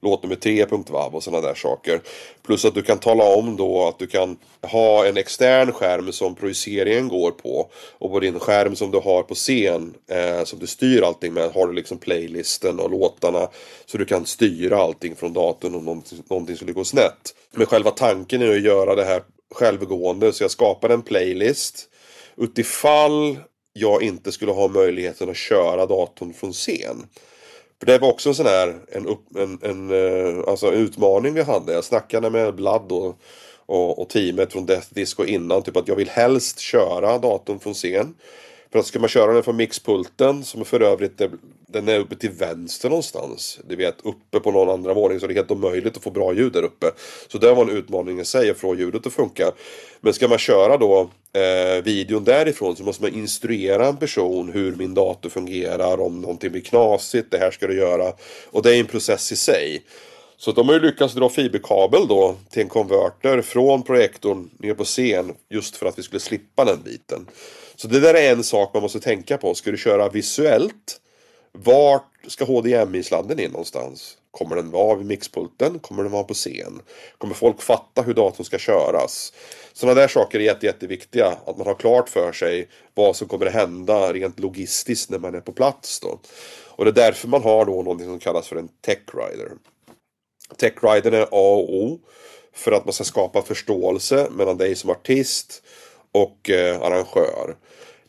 låt 0.00 0.22
nummer 0.22 0.36
3.vav 0.36 1.14
och 1.14 1.22
sådana 1.22 1.46
där 1.46 1.54
saker. 1.54 2.00
Plus 2.42 2.64
att 2.64 2.74
du 2.74 2.82
kan 2.82 2.98
tala 2.98 3.24
om 3.24 3.56
då 3.56 3.88
att 3.88 3.98
du 3.98 4.06
kan 4.06 4.36
ha 4.62 5.06
en 5.06 5.16
extern 5.16 5.72
skärm 5.72 6.12
som 6.12 6.34
projiceringen 6.34 7.08
går 7.08 7.30
på. 7.30 7.70
Och 7.98 8.10
på 8.10 8.20
din 8.20 8.38
skärm 8.38 8.76
som 8.76 8.90
du 8.90 8.98
har 8.98 9.22
på 9.22 9.34
scen 9.34 9.94
eh, 10.10 10.44
som 10.44 10.58
du 10.58 10.66
styr 10.66 11.02
allting 11.02 11.32
med 11.32 11.50
har 11.50 11.66
du 11.66 11.72
liksom 11.72 11.98
playlisten 11.98 12.80
och 12.80 12.90
låtarna. 12.90 13.48
Så 13.86 13.98
du 13.98 14.04
kan 14.04 14.26
styra 14.26 14.78
allting 14.78 15.16
från 15.16 15.32
datorn 15.32 15.74
om 15.74 15.84
någonting, 15.84 16.22
någonting 16.30 16.56
skulle 16.56 16.72
gå 16.72 16.84
snett. 16.84 17.34
Men 17.52 17.66
själva 17.66 17.90
tanken 17.90 18.42
är 18.42 18.50
att 18.50 18.62
göra 18.62 18.94
det 18.94 19.04
här 19.04 19.22
självgående. 19.54 20.32
Så 20.32 20.44
jag 20.44 20.50
skapar 20.50 20.88
en 20.88 21.02
playlist. 21.02 21.88
Utifall 22.36 23.38
jag 23.72 24.02
inte 24.02 24.32
skulle 24.32 24.52
ha 24.52 24.68
möjligheten 24.68 25.30
att 25.30 25.36
köra 25.36 25.86
datorn 25.86 26.32
från 26.32 26.52
scen. 26.52 27.06
För 27.78 27.86
det 27.86 27.98
var 27.98 28.08
också 28.08 28.28
en 28.28 28.34
sån 28.34 28.46
här 28.46 28.74
en, 28.88 29.06
upp, 29.06 29.36
en, 29.36 29.58
en, 29.62 29.90
eh, 29.90 30.44
alltså 30.48 30.72
utmaning 30.72 31.34
vi 31.34 31.42
hade. 31.42 31.72
Jag 31.72 31.84
snackade 31.84 32.30
med 32.30 32.54
Blood 32.54 32.92
och, 32.92 33.18
och, 33.66 33.98
och 33.98 34.08
teamet 34.08 34.52
från 34.52 34.66
Death 34.66 34.86
Disco 34.90 35.24
innan. 35.24 35.62
Typ 35.62 35.76
att 35.76 35.88
jag 35.88 35.96
vill 35.96 36.08
helst 36.08 36.58
köra 36.58 37.18
datorn 37.18 37.58
från 37.60 37.74
scen. 37.74 38.14
För 38.72 38.78
att 38.78 38.86
ska 38.86 38.98
man 38.98 39.08
köra 39.08 39.32
den 39.32 39.42
från 39.42 39.56
mixpulten 39.56 40.44
som 40.44 40.64
för 40.64 40.80
övrigt 40.80 41.20
är, 41.20 41.30
den 41.66 41.88
är 41.88 41.98
uppe 41.98 42.16
till 42.16 42.30
vänster 42.30 42.88
någonstans. 42.88 43.58
Du 43.64 43.76
vet 43.76 43.96
uppe 44.02 44.40
på 44.40 44.50
någon 44.50 44.70
andra 44.70 44.94
våning 44.94 45.20
så 45.20 45.26
det 45.26 45.32
är 45.32 45.34
helt 45.34 45.50
omöjligt 45.50 45.96
att 45.96 46.02
få 46.02 46.10
bra 46.10 46.32
ljud 46.32 46.52
där 46.52 46.62
uppe. 46.62 46.90
Så 47.28 47.38
det 47.38 47.52
var 47.52 47.62
en 47.62 47.76
utmaning 47.76 48.20
i 48.20 48.24
sig 48.24 48.50
att 48.50 48.56
få 48.56 48.74
ljudet 48.74 49.06
att 49.06 49.12
funka. 49.12 49.52
Men 50.00 50.14
ska 50.14 50.28
man 50.28 50.38
köra 50.38 50.76
då 50.76 51.10
eh, 51.32 51.82
videon 51.84 52.24
därifrån 52.24 52.76
så 52.76 52.82
måste 52.82 53.02
man 53.02 53.14
instruera 53.14 53.86
en 53.86 53.96
person 53.96 54.52
hur 54.52 54.76
min 54.76 54.94
dator 54.94 55.28
fungerar. 55.28 56.00
Om 56.00 56.20
någonting 56.20 56.52
blir 56.52 56.62
knasigt, 56.62 57.30
det 57.30 57.38
här 57.38 57.50
ska 57.50 57.66
du 57.66 57.76
göra. 57.76 58.12
Och 58.50 58.62
det 58.62 58.76
är 58.76 58.80
en 58.80 58.86
process 58.86 59.32
i 59.32 59.36
sig. 59.36 59.82
Så 60.38 60.52
de 60.52 60.68
har 60.68 60.74
ju 60.74 60.80
lyckats 60.80 61.14
dra 61.14 61.28
fiberkabel 61.28 62.08
då 62.08 62.36
till 62.50 62.62
en 62.62 62.68
konverter 62.68 63.42
från 63.42 63.82
projektorn 63.82 64.50
ner 64.58 64.74
på 64.74 64.84
scen 64.84 65.32
just 65.50 65.76
för 65.76 65.86
att 65.86 65.98
vi 65.98 66.02
skulle 66.02 66.20
slippa 66.20 66.64
den 66.64 66.82
biten. 66.82 67.26
Så 67.76 67.88
det 67.88 68.00
där 68.00 68.14
är 68.14 68.32
en 68.32 68.44
sak 68.44 68.74
man 68.74 68.82
måste 68.82 69.00
tänka 69.00 69.38
på. 69.38 69.54
Ska 69.54 69.70
du 69.70 69.76
köra 69.76 70.08
visuellt? 70.08 71.00
Vart 71.64 72.12
ska 72.26 72.44
HDMI-sladden 72.44 73.40
in 73.40 73.50
någonstans? 73.50 74.18
Kommer 74.30 74.56
den 74.56 74.70
vara 74.70 74.96
vid 74.96 75.06
mixpulten? 75.06 75.78
Kommer 75.78 76.02
den 76.02 76.12
vara 76.12 76.24
på 76.24 76.34
scen? 76.34 76.80
Kommer 77.18 77.34
folk 77.34 77.62
fatta 77.62 78.02
hur 78.02 78.14
datorn 78.14 78.44
ska 78.44 78.58
köras? 78.58 79.32
Sådana 79.72 80.00
där 80.00 80.08
saker 80.08 80.38
är 80.38 80.42
jätte, 80.42 80.66
jätteviktiga. 80.66 81.36
Att 81.46 81.58
man 81.58 81.66
har 81.66 81.74
klart 81.74 82.08
för 82.08 82.32
sig 82.32 82.68
vad 82.94 83.16
som 83.16 83.28
kommer 83.28 83.46
att 83.46 83.52
hända 83.52 84.12
rent 84.12 84.40
logistiskt 84.40 85.10
när 85.10 85.18
man 85.18 85.34
är 85.34 85.40
på 85.40 85.52
plats. 85.52 86.00
Då. 86.00 86.20
Och 86.66 86.84
det 86.84 86.90
är 86.90 86.94
därför 87.06 87.28
man 87.28 87.42
har 87.42 87.64
då 87.64 87.72
någonting 87.72 88.06
som 88.06 88.18
kallas 88.18 88.48
för 88.48 88.56
en 88.56 88.68
tech 88.68 88.98
rider. 89.14 89.52
Tech 90.56 90.72
rider 90.82 91.12
är 91.12 91.22
A 91.22 91.26
och 91.30 91.74
O. 91.74 92.00
För 92.52 92.72
att 92.72 92.84
man 92.84 92.92
ska 92.92 93.04
skapa 93.04 93.42
förståelse 93.42 94.28
mellan 94.30 94.56
dig 94.56 94.74
som 94.74 94.90
artist 94.90 95.62
och 96.12 96.50
eh, 96.50 96.82
arrangör. 96.82 97.56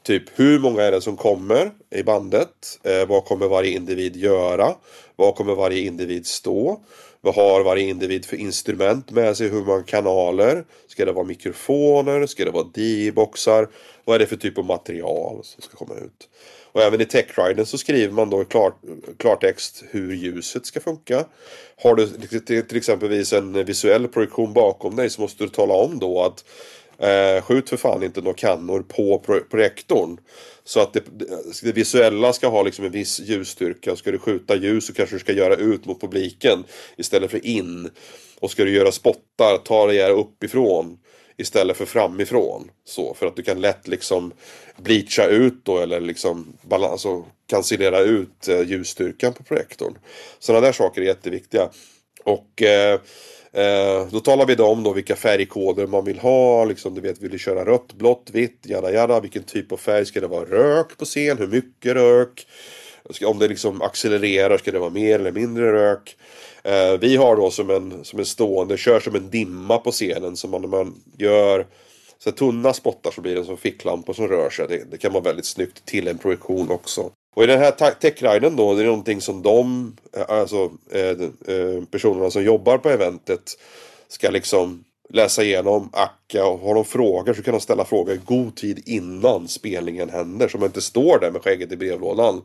Typ 0.08 0.24
hur 0.36 0.60
många 0.60 0.84
är 0.84 0.92
det 0.92 1.02
som 1.02 1.18
kommer 1.18 1.72
i 1.90 2.04
bandet? 2.04 2.80
Eh, 2.84 3.08
vad 3.08 3.26
kommer 3.26 3.48
varje 3.48 3.72
individ 3.72 4.16
göra? 4.16 4.76
Vad 5.16 5.36
kommer 5.36 5.56
varje 5.56 5.80
individ 5.80 6.28
stå? 6.28 6.82
Vad 7.22 7.36
har 7.36 7.64
varje 7.64 7.90
individ 7.90 8.26
för 8.26 8.38
instrument 8.38 9.12
med 9.12 9.38
sig? 9.38 9.50
Hur 9.50 9.66
många 9.66 9.84
kanaler? 9.84 10.66
Ska 10.88 11.06
det 11.06 11.12
vara 11.12 11.26
mikrofoner? 11.26 12.26
Ska 12.26 12.46
det 12.46 12.52
vara 12.52 12.68
D-boxar? 12.74 13.68
Vad 14.06 14.16
är 14.16 14.20
det 14.20 14.26
för 14.26 14.36
typ 14.36 14.58
av 14.58 14.66
material 14.66 15.40
som 15.44 15.62
ska 15.62 15.78
komma 15.78 15.96
ut? 16.00 16.30
Och 16.72 16.82
även 16.82 17.02
i 17.02 17.06
techriden 17.06 17.66
så 17.66 17.78
skriver 17.78 18.14
man 18.14 18.30
då 18.30 18.42
i 18.42 18.46
klar, 18.46 18.74
klartext 19.18 19.84
hur 19.90 20.14
ljuset 20.14 20.66
ska 20.66 20.80
funka. 20.80 21.26
Har 21.84 21.96
du 21.96 22.08
till 22.42 22.78
exempelvis 22.78 23.34
en 23.34 23.66
visuell 23.66 24.08
projektion 24.08 24.54
bakom 24.54 24.96
dig 24.96 25.10
så 25.10 25.22
måste 25.22 25.44
du 25.44 25.50
tala 25.50 25.74
om 25.74 26.00
då 26.00 26.24
att 26.24 26.44
Eh, 27.00 27.42
skjut 27.42 27.70
för 27.70 27.78
fan 27.78 28.04
inte 28.04 28.22
några 28.22 28.38
kannor 28.38 28.86
på 28.88 29.20
projektorn. 29.50 30.18
Så 30.64 30.80
att 30.80 30.94
det, 30.94 31.04
det, 31.64 31.72
visuella 31.72 32.34
ska 32.34 32.48
ha 32.48 32.64
liksom 32.64 32.86
en 32.86 32.92
viss 32.92 33.20
ljusstyrka. 33.20 33.96
Ska 33.96 34.12
du 34.12 34.20
skjuta 34.20 34.56
ljus 34.56 34.86
så 34.86 34.94
kanske 34.94 35.16
du 35.16 35.20
ska 35.20 35.34
göra 35.34 35.56
ut 35.56 35.86
mot 35.86 36.02
publiken 36.02 36.64
istället 36.98 37.32
för 37.32 37.46
in. 37.46 37.90
Och 38.40 38.52
ska 38.52 38.64
du 38.64 38.76
göra 38.76 38.92
spottar, 38.92 39.58
ta 39.58 39.88
det 39.88 40.10
uppifrån 40.10 40.98
istället 41.38 41.78
för 41.78 41.86
framifrån. 41.86 42.72
Så, 42.86 43.14
för 43.14 43.28
att 43.28 43.36
du 43.36 43.44
kan 43.44 43.62
lätt 43.62 43.88
liksom 43.88 44.34
bleacha 44.78 45.26
ut 45.26 45.66
då 45.66 45.80
eller 45.80 46.02
liksom 46.02 46.58
balans, 46.62 46.92
alltså 46.92 47.26
cancellera 47.50 48.00
ut 48.00 48.48
eh, 48.48 48.62
ljusstyrkan 48.62 49.34
på 49.34 49.44
projektorn. 49.44 49.98
Sådana 50.40 50.66
där 50.66 50.74
saker 50.74 51.02
är 51.02 51.06
jätteviktiga. 51.06 51.70
Och 52.24 52.62
eh, 52.62 53.00
Eh, 53.58 54.08
då 54.12 54.20
talar 54.20 54.46
vi 54.46 54.56
då 54.56 54.66
om 54.66 54.84
då 54.84 54.94
vilka 54.94 55.16
färgkoder 55.16 55.88
man 55.88 56.06
vill 56.06 56.20
ha. 56.20 56.66
Liksom, 56.66 56.96
du 56.96 57.02
vet, 57.02 57.22
vill 57.22 57.32
du 57.32 57.40
köra 57.40 57.66
rött, 57.66 57.94
blått, 57.94 58.30
vitt, 58.34 58.60
jada 58.64 58.92
jada. 58.92 59.20
Vilken 59.20 59.44
typ 59.44 59.72
av 59.72 59.78
färg. 59.78 60.06
Ska 60.06 60.22
det 60.22 60.28
vara 60.28 60.46
rök 60.46 60.98
på 60.98 61.06
scen? 61.06 61.38
Hur 61.38 61.48
mycket 61.48 61.94
rök? 61.94 62.48
Om 63.26 63.40
det 63.40 63.48
liksom 63.48 63.82
accelererar, 63.82 64.58
ska 64.58 64.72
det 64.72 64.80
vara 64.80 64.90
mer 64.90 65.20
eller 65.20 65.32
mindre 65.32 65.72
rök? 65.72 66.18
Eh, 66.64 67.00
vi 67.00 67.16
har 67.16 67.36
då 67.36 67.52
som 67.52 67.70
en, 67.70 68.04
som 68.04 68.20
en 68.20 68.26
stående, 68.26 68.78
kör 68.78 69.00
som 69.00 69.16
en 69.16 69.30
dimma 69.30 69.78
på 69.78 69.92
scenen. 69.92 70.36
Så 70.36 70.48
man, 70.48 70.62
när 70.62 70.70
man 70.70 70.96
gör 71.18 71.66
så 72.20 72.32
tunna 72.32 72.74
spottar 72.74 73.12
så 73.12 73.22
blir 73.22 73.36
det 73.36 73.46
som 73.46 73.58
ficklampor 73.58 74.14
som 74.14 74.28
rör 74.28 74.50
sig. 74.50 74.68
Det, 74.68 74.92
det 74.92 74.98
kan 74.98 75.14
vara 75.14 75.24
väldigt 75.24 75.46
snyggt 75.46 75.86
till 75.86 76.08
en 76.08 76.18
projektion 76.18 76.72
också. 76.72 77.12
Och 77.38 77.44
i 77.44 77.48
den 77.48 77.60
här 77.60 77.92
techriden 77.92 78.56
då, 78.56 78.74
det 78.74 78.82
är 78.82 78.86
någonting 78.86 79.22
som 79.22 79.42
de, 79.42 79.96
eh, 80.14 80.26
alltså 80.28 80.72
eh, 80.92 81.10
eh, 81.56 81.84
personerna 81.92 82.32
som 82.32 82.44
jobbar 82.44 82.78
på 82.78 82.90
eventet 82.90 83.60
ska 84.08 84.30
liksom 84.30 84.84
läsa 85.10 85.44
igenom, 85.44 85.90
acka 85.94 86.46
och 86.46 86.60
har 86.60 86.76
de 86.76 86.86
frågor 86.86 87.34
så 87.34 87.44
kan 87.44 87.52
de 87.52 87.62
ställa 87.62 87.86
frågor 87.86 88.14
i 88.14 88.20
god 88.26 88.56
tid 88.56 88.84
innan 88.86 89.48
spelningen 89.48 90.10
händer. 90.10 90.48
Så 90.48 90.58
man 90.58 90.66
inte 90.66 90.82
står 90.82 91.20
där 91.20 91.32
med 91.32 91.42
skägget 91.42 91.72
i 91.72 91.78
brevlådan 91.78 92.42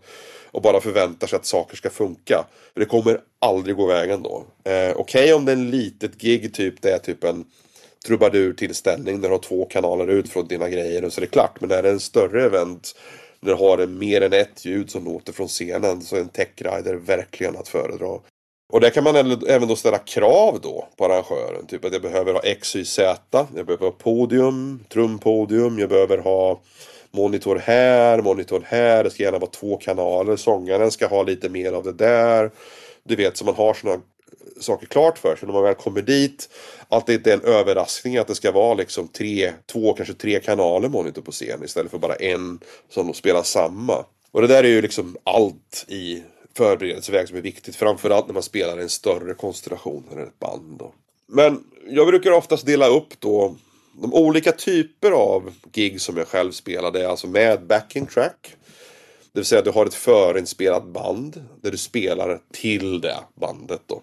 och 0.50 0.62
bara 0.62 0.80
förväntar 0.80 1.26
sig 1.26 1.36
att 1.36 1.46
saker 1.46 1.76
ska 1.76 1.90
funka. 1.90 2.44
För 2.72 2.80
det 2.80 2.86
kommer 2.86 3.20
aldrig 3.38 3.76
gå 3.76 3.86
vägen 3.86 4.22
då. 4.22 4.44
Eh, 4.64 4.72
Okej 4.72 4.94
okay, 4.96 5.32
om 5.32 5.44
det 5.44 5.52
är 5.52 5.56
en 5.56 5.70
litet 5.70 6.18
gig, 6.18 6.54
typ 6.54 6.82
det 6.82 6.90
är 6.90 6.98
typ 6.98 7.24
en 7.24 7.44
trubadur-tillställning 8.06 9.20
där 9.20 9.28
du 9.28 9.34
har 9.34 9.42
två 9.42 9.64
kanaler 9.64 10.06
ut 10.06 10.28
från 10.28 10.46
dina 10.46 10.68
grejer 10.68 11.04
och 11.04 11.12
så 11.12 11.20
är 11.20 11.22
det 11.22 11.30
klart. 11.30 11.60
Men 11.60 11.70
är 11.70 11.82
det 11.82 11.90
en 11.90 12.00
större 12.00 12.44
event 12.44 12.94
när 13.42 13.52
du 13.52 13.58
har 13.58 13.86
mer 13.86 14.20
än 14.20 14.32
ett 14.32 14.64
ljud 14.64 14.90
som 14.90 15.04
låter 15.04 15.32
från 15.32 15.48
scenen 15.48 16.02
så 16.02 16.16
är 16.16 16.20
en 16.20 16.28
techrider 16.28 16.94
verkligen 16.94 17.56
att 17.56 17.68
föredra. 17.68 18.18
Och 18.72 18.80
där 18.80 18.90
kan 18.90 19.04
man 19.04 19.16
även 19.48 19.68
då 19.68 19.76
ställa 19.76 19.98
krav 19.98 20.60
då 20.62 20.88
på 20.96 21.04
arrangören. 21.04 21.66
Typ 21.66 21.84
att 21.84 21.92
jag 21.92 22.02
behöver 22.02 22.32
ha 22.32 22.40
X, 22.40 22.76
Y, 22.76 22.84
Z. 22.84 23.46
Jag 23.56 23.66
behöver 23.66 23.86
ha 23.86 23.92
podium, 23.92 24.84
trumpodium. 24.88 25.78
Jag 25.78 25.88
behöver 25.88 26.18
ha 26.18 26.60
monitor 27.10 27.56
här, 27.56 28.22
monitor 28.22 28.62
här. 28.66 29.04
Det 29.04 29.10
ska 29.10 29.22
gärna 29.22 29.38
vara 29.38 29.50
två 29.50 29.76
kanaler. 29.76 30.36
Sångaren 30.36 30.90
ska 30.90 31.06
ha 31.06 31.22
lite 31.22 31.48
mer 31.48 31.72
av 31.72 31.84
det 31.84 31.92
där. 31.92 32.50
Du 33.04 33.16
vet, 33.16 33.36
så 33.36 33.44
man 33.44 33.54
har 33.54 33.74
sådana 33.74 34.02
saker 34.60 34.86
klart 34.86 35.18
för 35.18 35.36
sig 35.36 35.46
när 35.46 35.52
man 35.52 35.62
väl 35.62 35.74
kommer 35.74 36.02
dit. 36.02 36.48
Att 36.88 37.06
det 37.06 37.14
inte 37.14 37.32
är 37.32 37.34
en 37.34 37.44
överraskning 37.44 38.16
att 38.16 38.26
det 38.26 38.34
ska 38.34 38.52
vara 38.52 38.74
liksom 38.74 39.08
tre, 39.08 39.52
två, 39.66 39.92
kanske 39.92 40.14
tre 40.14 40.40
kanaler 40.40 40.88
monitor 40.88 41.22
på 41.22 41.32
scen 41.32 41.64
istället 41.64 41.90
för 41.90 41.98
bara 41.98 42.14
en 42.14 42.60
som 42.90 43.14
spelar 43.14 43.42
samma. 43.42 44.04
Och 44.30 44.40
det 44.40 44.46
där 44.46 44.64
är 44.64 44.68
ju 44.68 44.82
liksom 44.82 45.16
allt 45.24 45.84
i 45.88 46.22
förberedelseväg 46.56 47.28
som 47.28 47.36
är 47.36 47.42
viktigt. 47.42 47.76
Framförallt 47.76 48.26
när 48.26 48.34
man 48.34 48.42
spelar 48.42 48.78
en 48.78 48.88
större 48.88 49.34
konstellation 49.34 50.04
eller 50.12 50.22
ett 50.22 50.38
band. 50.38 50.78
Då. 50.78 50.92
Men 51.26 51.64
jag 51.88 52.06
brukar 52.06 52.30
oftast 52.30 52.66
dela 52.66 52.86
upp 52.86 53.20
då 53.20 53.56
de 53.92 54.14
olika 54.14 54.52
typer 54.52 55.10
av 55.10 55.52
gig 55.72 56.00
som 56.00 56.16
jag 56.16 56.28
själv 56.28 56.52
spelade. 56.52 57.10
Alltså 57.10 57.26
med 57.26 57.66
backing 57.66 58.06
track. 58.06 58.56
Det 59.32 59.40
vill 59.40 59.44
säga 59.44 59.58
att 59.58 59.64
du 59.64 59.70
har 59.70 59.86
ett 59.86 59.94
förinspelat 59.94 60.84
band 60.84 61.44
där 61.60 61.70
du 61.70 61.78
spelar 61.78 62.40
till 62.52 63.00
det 63.00 63.18
bandet 63.34 63.80
då. 63.86 64.02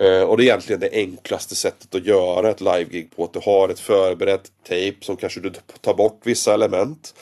Eh, 0.00 0.22
och 0.22 0.36
det 0.36 0.42
är 0.42 0.44
egentligen 0.44 0.80
det 0.80 0.90
enklaste 0.92 1.54
sättet 1.54 1.94
att 1.94 2.06
göra 2.06 2.50
ett 2.50 2.60
live-gig 2.60 3.16
på. 3.16 3.24
Att 3.24 3.32
du 3.32 3.40
har 3.44 3.68
ett 3.68 3.80
förberett 3.80 4.52
tape 4.68 4.96
som 5.00 5.16
kanske 5.16 5.40
du 5.40 5.52
tar 5.80 5.94
bort 5.94 6.20
vissa 6.24 6.54
element. 6.54 7.14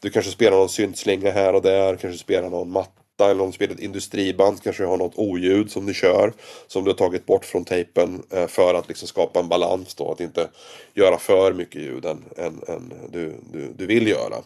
Du 0.00 0.10
kanske 0.10 0.30
spelar 0.30 0.56
någon 0.56 0.68
syntslinga 0.68 1.30
här 1.30 1.54
och 1.54 1.62
där, 1.62 1.96
kanske 1.96 2.18
spelar 2.18 2.50
någon 2.50 2.70
matta 2.70 2.90
eller 3.24 3.40
om 3.40 3.46
du 3.46 3.52
spelar 3.52 3.74
ett 3.74 3.80
industriband 3.80 4.62
kanske 4.62 4.84
har 4.84 4.96
något 4.96 5.18
oljud 5.18 5.70
som 5.70 5.86
du 5.86 5.94
kör. 5.94 6.32
Som 6.66 6.84
du 6.84 6.90
har 6.90 6.96
tagit 6.96 7.26
bort 7.26 7.44
från 7.44 7.64
tejpen 7.64 8.22
eh, 8.30 8.46
för 8.46 8.74
att 8.74 8.88
liksom 8.88 9.08
skapa 9.08 9.40
en 9.40 9.48
balans 9.48 9.94
då. 9.94 10.12
Att 10.12 10.20
inte 10.20 10.48
göra 10.94 11.18
för 11.18 11.52
mycket 11.52 11.82
ljud 11.82 12.04
än, 12.04 12.24
än, 12.36 12.60
än 12.68 12.92
du, 13.12 13.34
du, 13.52 13.72
du 13.76 13.86
vill 13.86 14.08
göra. 14.08 14.36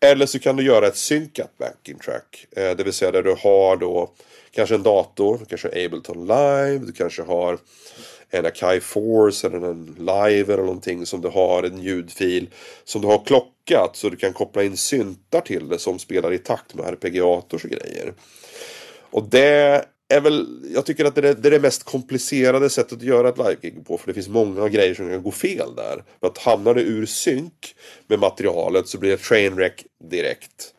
Eller 0.00 0.26
så 0.26 0.38
kan 0.38 0.56
du 0.56 0.62
göra 0.62 0.86
ett 0.86 0.96
synkat 0.96 1.58
backing 1.58 1.98
track. 1.98 2.46
Eh, 2.56 2.76
det 2.76 2.84
vill 2.84 2.92
säga 2.92 3.10
där 3.10 3.22
du 3.22 3.36
har 3.42 3.76
då 3.76 4.10
kanske 4.50 4.74
en 4.74 4.82
dator, 4.82 5.38
du 5.38 5.44
kanske 5.44 5.84
Ableton 5.84 6.26
Live, 6.26 6.78
du 6.78 6.92
kanske 6.92 7.22
har 7.22 7.58
en 8.30 8.46
Akai 8.46 8.80
Force 8.80 9.46
eller 9.46 9.70
en 9.70 9.96
Live 9.98 10.52
eller 10.52 10.62
någonting 10.62 11.06
som 11.06 11.20
du 11.20 11.28
har 11.28 11.62
en 11.62 11.82
ljudfil 11.82 12.48
som 12.84 13.00
du 13.00 13.06
har 13.06 13.24
klockat 13.24 13.96
så 13.96 14.08
du 14.08 14.16
kan 14.16 14.32
koppla 14.32 14.62
in 14.62 14.76
syntar 14.76 15.40
till 15.40 15.68
det 15.68 15.78
som 15.78 15.98
spelar 15.98 16.32
i 16.32 16.38
takt 16.38 16.74
med 16.74 16.86
arpeggiators 16.86 17.64
och 17.64 17.70
grejer. 17.70 18.14
Och 19.10 19.22
det 19.22 19.84
är 20.08 20.20
väl, 20.20 20.46
jag 20.74 20.86
tycker 20.86 21.04
att 21.04 21.14
det 21.14 21.28
är, 21.28 21.34
det 21.34 21.48
är 21.48 21.50
det 21.50 21.60
mest 21.60 21.84
komplicerade 21.84 22.70
sättet 22.70 22.98
att 22.98 23.02
göra 23.02 23.28
ett 23.28 23.38
live-gig 23.38 23.86
på. 23.86 23.98
För 23.98 24.06
det 24.06 24.14
finns 24.14 24.28
många 24.28 24.68
grejer 24.68 24.94
som 24.94 25.08
kan 25.08 25.22
gå 25.22 25.30
fel 25.30 25.74
där. 25.76 26.04
För 26.20 26.26
att 26.26 26.38
hamnar 26.38 26.74
det 26.74 26.82
ur 26.82 27.06
synk 27.06 27.74
med 28.06 28.18
materialet 28.18 28.88
så 28.88 28.98
blir 28.98 29.10
det 29.10 29.16
trainwreck 29.16 29.84
direkt. 30.10 30.74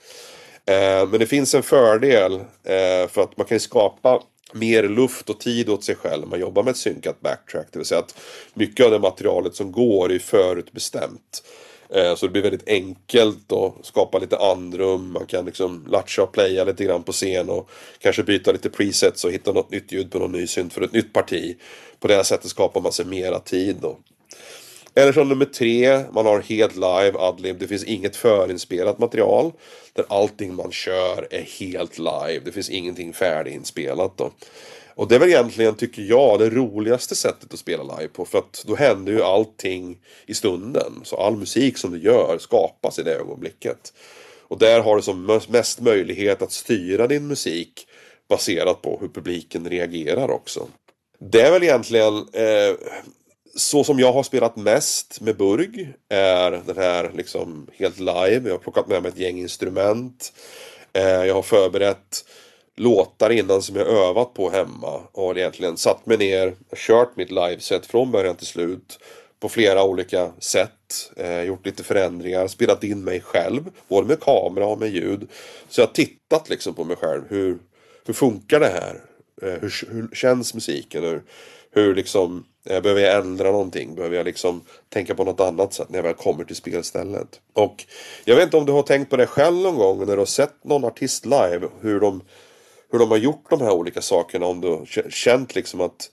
Eh, 0.65 1.07
men 1.09 1.19
det 1.19 1.25
finns 1.25 1.55
en 1.55 1.63
fördel 1.63 2.33
eh, 2.63 3.07
för 3.07 3.21
att 3.21 3.37
man 3.37 3.47
kan 3.47 3.59
skapa 3.59 4.21
mer 4.53 4.83
luft 4.83 5.29
och 5.29 5.39
tid 5.39 5.69
åt 5.69 5.83
sig 5.83 5.95
själv 5.95 6.21
när 6.21 6.27
man 6.27 6.39
jobbar 6.39 6.63
med 6.63 6.71
ett 6.71 6.77
synkat 6.77 7.21
backtrack. 7.21 7.67
Det 7.71 7.79
vill 7.79 7.85
säga 7.85 7.99
att 7.99 8.19
mycket 8.53 8.85
av 8.85 8.91
det 8.91 8.99
materialet 8.99 9.55
som 9.55 9.71
går 9.71 10.11
är 10.11 10.19
förutbestämt. 10.19 11.43
Eh, 11.89 12.15
så 12.15 12.25
det 12.25 12.31
blir 12.31 12.41
väldigt 12.41 12.67
enkelt 12.67 13.51
att 13.51 13.85
skapa 13.85 14.19
lite 14.19 14.37
andrum. 14.37 15.11
Man 15.11 15.25
kan 15.25 15.45
liksom 15.45 15.85
latcha 15.87 16.23
och 16.23 16.31
playa 16.31 16.63
lite 16.63 16.83
grann 16.83 17.03
på 17.03 17.11
scen 17.11 17.49
och 17.49 17.69
kanske 17.99 18.23
byta 18.23 18.51
lite 18.51 18.69
presets 18.69 19.25
och 19.25 19.31
hitta 19.31 19.51
något 19.51 19.71
nytt 19.71 19.91
ljud 19.91 20.11
på 20.11 20.19
någon 20.19 20.31
ny 20.31 20.47
synt 20.47 20.73
för 20.73 20.81
ett 20.81 20.93
nytt 20.93 21.13
parti. 21.13 21.57
På 21.99 22.07
det 22.07 22.15
här 22.15 22.23
sättet 22.23 22.49
skapar 22.49 22.81
man 22.81 22.91
sig 22.91 23.05
mera 23.05 23.39
tid 23.39 23.75
då. 23.81 23.97
Eller 24.95 25.11
som 25.11 25.29
nummer 25.29 25.45
tre, 25.45 26.03
man 26.13 26.25
har 26.25 26.39
helt 26.39 26.75
live, 26.75 27.13
adlib. 27.17 27.59
Det 27.59 27.67
finns 27.67 27.83
inget 27.83 28.15
förinspelat 28.15 28.99
material. 28.99 29.51
Där 29.93 30.05
allting 30.09 30.55
man 30.55 30.71
kör 30.71 31.27
är 31.31 31.41
helt 31.59 31.97
live. 31.97 32.41
Det 32.45 32.51
finns 32.51 32.69
ingenting 32.69 33.13
färdiginspelat 33.13 34.17
då. 34.17 34.31
Och 34.95 35.07
det 35.07 35.15
är 35.15 35.19
väl 35.19 35.29
egentligen, 35.29 35.75
tycker 35.75 36.01
jag, 36.01 36.39
det 36.39 36.49
roligaste 36.49 37.15
sättet 37.15 37.53
att 37.53 37.59
spela 37.59 37.83
live 37.83 38.07
på. 38.07 38.25
För 38.25 38.37
att 38.37 38.63
då 38.67 38.75
händer 38.75 39.13
ju 39.13 39.21
allting 39.21 39.97
i 40.25 40.33
stunden. 40.33 40.93
Så 41.03 41.17
all 41.17 41.37
musik 41.37 41.77
som 41.77 41.91
du 41.91 41.99
gör 41.99 42.37
skapas 42.39 42.99
i 42.99 43.03
det 43.03 43.15
ögonblicket. 43.15 43.93
Och 44.41 44.57
där 44.57 44.79
har 44.79 44.95
du 44.95 45.01
som 45.01 45.41
mest 45.47 45.79
möjlighet 45.79 46.41
att 46.41 46.51
styra 46.51 47.07
din 47.07 47.27
musik 47.27 47.87
baserat 48.29 48.81
på 48.81 48.97
hur 49.01 49.07
publiken 49.07 49.69
reagerar 49.69 50.31
också. 50.31 50.67
Det 51.19 51.41
är 51.41 51.51
väl 51.51 51.63
egentligen 51.63 52.15
eh, 52.33 52.75
så 53.55 53.83
som 53.83 53.99
jag 53.99 54.13
har 54.13 54.23
spelat 54.23 54.55
mest 54.55 55.21
med 55.21 55.37
Burg 55.37 55.93
är 56.09 56.51
den 56.51 56.77
här 56.77 57.11
liksom 57.15 57.67
helt 57.73 57.99
live. 57.99 58.41
Jag 58.43 58.51
har 58.51 58.57
plockat 58.57 58.87
med 58.87 59.01
mig 59.01 59.11
ett 59.11 59.17
gäng 59.17 59.39
instrument. 59.39 60.33
Eh, 60.93 61.03
jag 61.03 61.35
har 61.35 61.41
förberett 61.41 62.25
låtar 62.75 63.29
innan 63.29 63.61
som 63.61 63.75
jag 63.75 63.87
övat 63.87 64.33
på 64.33 64.49
hemma. 64.49 65.01
Och 65.11 65.23
har 65.23 65.37
egentligen 65.37 65.77
satt 65.77 66.05
mig 66.05 66.17
ner, 66.17 66.55
kört 66.75 67.15
mitt 67.15 67.31
liveset 67.31 67.85
från 67.85 68.11
början 68.11 68.35
till 68.35 68.47
slut. 68.47 68.99
På 69.39 69.49
flera 69.49 69.83
olika 69.83 70.31
sätt. 70.39 71.11
Eh, 71.17 71.41
gjort 71.41 71.65
lite 71.65 71.83
förändringar, 71.83 72.47
spelat 72.47 72.83
in 72.83 73.03
mig 73.03 73.21
själv. 73.21 73.69
Både 73.87 74.07
med 74.07 74.19
kamera 74.19 74.65
och 74.65 74.79
med 74.79 74.89
ljud. 74.89 75.27
Så 75.69 75.81
jag 75.81 75.87
har 75.87 75.93
tittat 75.93 76.49
liksom 76.49 76.73
på 76.73 76.83
mig 76.83 76.95
själv. 76.95 77.21
Hur, 77.29 77.57
hur 78.05 78.13
funkar 78.13 78.59
det 78.59 78.67
här? 78.67 79.01
Eh, 79.41 79.61
hur, 79.61 79.93
hur 79.93 80.15
känns 80.15 80.53
musiken? 80.53 81.03
Hur, 81.03 81.23
hur 81.71 81.95
liksom, 81.95 82.45
eh, 82.65 82.81
behöver 82.81 83.01
jag 83.01 83.17
ändra 83.17 83.51
någonting? 83.51 83.95
Behöver 83.95 84.17
jag 84.17 84.25
liksom 84.25 84.61
tänka 84.89 85.15
på 85.15 85.23
något 85.23 85.39
annat 85.39 85.73
sätt 85.73 85.89
när 85.89 85.97
jag 85.97 86.03
väl 86.03 86.13
kommer 86.13 86.43
till 86.43 86.55
spelstället? 86.55 87.41
Och 87.53 87.85
jag 88.25 88.35
vet 88.35 88.43
inte 88.43 88.57
om 88.57 88.65
du 88.65 88.71
har 88.71 88.83
tänkt 88.83 89.09
på 89.09 89.17
det 89.17 89.27
själv 89.27 89.57
någon 89.57 89.75
gång 89.75 89.99
när 89.99 90.13
du 90.13 90.17
har 90.17 90.25
sett 90.25 90.63
någon 90.63 90.85
artist 90.85 91.25
live. 91.25 91.67
Hur 91.81 91.99
de, 91.99 92.21
hur 92.91 92.99
de 92.99 93.11
har 93.11 93.17
gjort 93.17 93.49
de 93.49 93.61
här 93.61 93.71
olika 93.71 94.01
sakerna. 94.01 94.45
Om 94.45 94.61
du 94.61 94.67
har 94.67 95.09
känt 95.09 95.55
liksom 95.55 95.81
att 95.81 96.09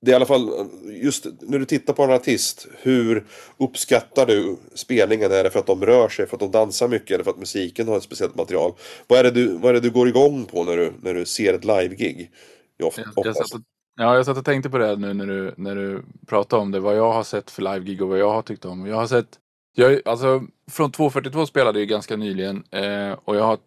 det 0.00 0.10
är 0.10 0.12
i 0.12 0.16
alla 0.16 0.26
fall, 0.26 0.68
just 0.84 1.26
när 1.40 1.58
du 1.58 1.64
tittar 1.64 1.92
på 1.92 2.02
en 2.02 2.10
artist, 2.10 2.66
hur 2.82 3.26
uppskattar 3.56 4.26
du 4.26 4.56
spelningen? 4.74 5.32
Är 5.32 5.44
det 5.44 5.50
för 5.50 5.58
att 5.58 5.66
de 5.66 5.86
rör 5.86 6.08
sig, 6.08 6.26
för 6.26 6.36
att 6.36 6.40
de 6.40 6.50
dansar 6.50 6.88
mycket 6.88 7.10
eller 7.10 7.24
för 7.24 7.30
att 7.30 7.38
musiken 7.38 7.88
har 7.88 7.96
ett 7.96 8.02
speciellt 8.02 8.34
material? 8.34 8.72
Vad 9.06 9.18
är 9.18 9.24
det 9.24 9.30
du, 9.30 9.46
vad 9.46 9.70
är 9.70 9.74
det 9.74 9.80
du 9.80 9.90
går 9.90 10.08
igång 10.08 10.44
på 10.44 10.64
när 10.64 10.76
du, 10.76 10.92
när 11.02 11.14
du 11.14 11.24
ser 11.24 11.54
ett 11.54 11.64
live-gig? 11.64 12.30
Jag, 12.76 12.92
jag, 13.16 13.36
satt 13.36 13.54
och, 13.54 13.60
ja, 13.96 14.16
jag 14.16 14.26
satt 14.26 14.38
och 14.38 14.44
tänkte 14.44 14.70
på 14.70 14.78
det 14.78 14.96
nu 14.96 15.14
när 15.14 15.26
du, 15.26 15.54
när 15.56 15.74
du 15.74 16.02
pratade 16.26 16.62
om 16.62 16.70
det, 16.70 16.80
vad 16.80 16.96
jag 16.96 17.12
har 17.12 17.22
sett 17.22 17.50
för 17.50 17.62
live-gig 17.62 18.02
och 18.02 18.08
vad 18.08 18.18
jag 18.18 18.30
har 18.30 18.42
tyckt 18.42 18.64
om. 18.64 18.86
Jag 18.86 18.96
har 18.96 19.06
sett, 19.06 19.38
jag, 19.74 20.00
alltså 20.04 20.42
från 20.70 20.92
242 20.92 21.46
spelade 21.46 21.80
ju 21.80 21.86
ganska 21.86 22.16
nyligen 22.16 22.64
eh, 22.70 23.12
och 23.24 23.36
jag 23.36 23.44
har 23.44 23.58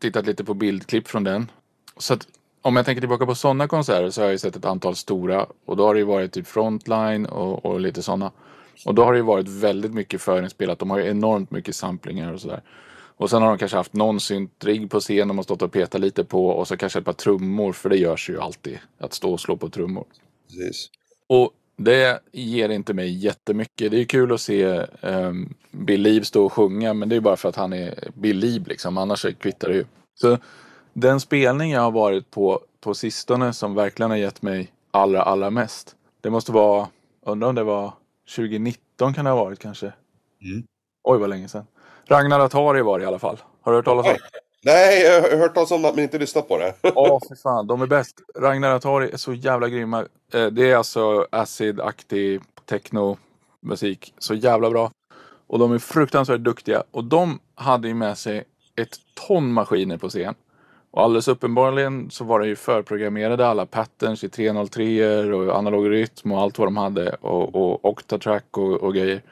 tittat 0.00 0.26
lite 0.26 0.44
på 0.44 0.54
bildklipp 0.54 1.08
från 1.08 1.24
den. 1.24 1.50
Så 1.96 2.14
att 2.14 2.28
om 2.62 2.76
jag 2.76 2.86
tänker 2.86 3.00
tillbaka 3.00 3.26
på 3.26 3.34
sådana 3.34 3.68
konserter 3.68 4.10
så 4.10 4.20
har 4.20 4.26
jag 4.26 4.32
ju 4.32 4.38
sett 4.38 4.56
ett 4.56 4.64
antal 4.64 4.96
stora 4.96 5.46
och 5.66 5.76
då 5.76 5.86
har 5.86 5.94
det 5.94 6.00
ju 6.00 6.06
varit 6.06 6.32
typ 6.32 6.46
Frontline 6.46 7.26
och, 7.26 7.66
och 7.66 7.80
lite 7.80 8.02
sådana. 8.02 8.32
Och 8.86 8.94
då 8.94 9.04
har 9.04 9.12
det 9.12 9.18
ju 9.18 9.24
varit 9.24 9.48
väldigt 9.48 9.94
mycket 9.94 10.22
förinspelat. 10.22 10.78
De 10.78 10.90
har 10.90 10.98
ju 10.98 11.10
enormt 11.10 11.50
mycket 11.50 11.76
samplingar 11.76 12.32
och 12.32 12.40
sådär. 12.40 12.62
Och 13.18 13.30
sen 13.30 13.42
har 13.42 13.48
de 13.48 13.58
kanske 13.58 13.76
haft 13.76 13.92
någon 13.92 14.20
syntrigg 14.20 14.90
på 14.90 15.00
scen 15.00 15.28
de 15.28 15.38
har 15.38 15.42
stått 15.42 15.62
och 15.62 15.72
petat 15.72 16.00
lite 16.00 16.24
på 16.24 16.46
och 16.46 16.68
så 16.68 16.76
kanske 16.76 16.98
ett 16.98 17.04
par 17.04 17.12
trummor 17.12 17.72
för 17.72 17.88
det 17.88 17.96
görs 17.96 18.30
ju 18.30 18.40
alltid. 18.40 18.78
Att 18.98 19.12
stå 19.12 19.32
och 19.32 19.40
slå 19.40 19.56
på 19.56 19.68
trummor. 19.68 20.04
Precis. 20.48 20.90
Och 21.26 21.52
det 21.76 22.20
ger 22.32 22.68
inte 22.68 22.94
mig 22.94 23.10
jättemycket. 23.10 23.90
Det 23.90 24.00
är 24.00 24.04
kul 24.04 24.32
att 24.32 24.40
se 24.40 24.86
um, 25.00 25.54
Bill 25.70 26.02
Leave 26.02 26.24
stå 26.24 26.44
och 26.44 26.52
sjunga 26.52 26.94
men 26.94 27.08
det 27.08 27.16
är 27.16 27.20
bara 27.20 27.36
för 27.36 27.48
att 27.48 27.56
han 27.56 27.72
är 27.72 28.10
Bill 28.14 28.38
Leave 28.38 28.64
liksom. 28.68 28.98
Annars 28.98 29.26
kvittar 29.38 29.68
det 29.68 29.74
ju. 29.74 29.84
Så 30.14 30.38
den 30.92 31.20
spelning 31.20 31.70
jag 31.70 31.80
har 31.80 31.90
varit 31.90 32.30
på 32.30 32.60
på 32.80 32.94
sistone 32.94 33.52
som 33.52 33.74
verkligen 33.74 34.10
har 34.10 34.16
gett 34.16 34.42
mig 34.42 34.72
allra, 34.90 35.22
allra 35.22 35.50
mest. 35.50 35.96
Det 36.20 36.30
måste 36.30 36.52
vara, 36.52 36.88
undrar 37.22 37.48
om 37.48 37.54
det 37.54 37.64
var 37.64 37.92
2019 38.36 39.14
kan 39.14 39.24
det 39.24 39.30
ha 39.30 39.44
varit 39.44 39.58
kanske. 39.58 39.86
Mm. 40.42 40.66
Oj 41.02 41.18
vad 41.18 41.30
länge 41.30 41.48
sedan. 41.48 41.66
Ragnar 42.08 42.40
Atari 42.40 42.82
var 42.82 42.98
det 42.98 43.02
i 43.02 43.06
alla 43.06 43.18
fall. 43.18 43.38
Har 43.62 43.72
du 43.72 43.78
hört 43.78 43.84
talas 43.84 44.06
om? 44.06 44.16
Nej, 44.64 45.02
jag 45.02 45.22
har 45.22 45.38
hört 45.38 45.54
talas 45.54 45.70
om 45.70 45.82
det 45.82 45.92
men 45.94 46.04
inte 46.04 46.18
lyssnat 46.18 46.48
på 46.48 46.58
det. 46.58 46.74
Ja, 46.80 46.90
oh, 46.94 47.28
för 47.28 47.34
fan. 47.34 47.66
De 47.66 47.82
är 47.82 47.86
bäst. 47.86 48.16
Ragnar 48.38 48.70
Atari 48.70 49.10
är 49.12 49.16
så 49.16 49.34
jävla 49.34 49.68
grymma. 49.68 50.00
Eh, 50.34 50.46
det 50.46 50.70
är 50.70 50.76
alltså 50.76 51.26
acid-aktig 51.30 52.40
techno-musik. 52.66 54.14
Så 54.18 54.34
jävla 54.34 54.70
bra. 54.70 54.90
Och 55.46 55.58
de 55.58 55.72
är 55.72 55.78
fruktansvärt 55.78 56.40
duktiga. 56.40 56.82
Och 56.90 57.04
de 57.04 57.38
hade 57.54 57.88
ju 57.88 57.94
med 57.94 58.18
sig 58.18 58.44
ett 58.76 58.96
ton 59.26 59.52
maskiner 59.52 59.96
på 59.96 60.08
scen. 60.08 60.34
Och 60.90 61.02
alldeles 61.02 61.28
uppenbarligen 61.28 62.10
så 62.10 62.24
var 62.24 62.40
det 62.40 62.46
ju 62.46 62.56
förprogrammerade 62.56 63.46
alla 63.46 63.66
patterns 63.66 64.24
i 64.24 64.28
303 64.28 65.32
och 65.32 65.54
analog 65.54 65.90
rytm 65.90 66.32
och 66.32 66.40
allt 66.40 66.58
vad 66.58 66.66
de 66.66 66.76
hade 66.76 67.10
och, 67.10 67.54
och 67.54 67.84
Octatrack 67.84 68.58
och, 68.58 68.72
och 68.72 68.94
grejer. 68.94 69.22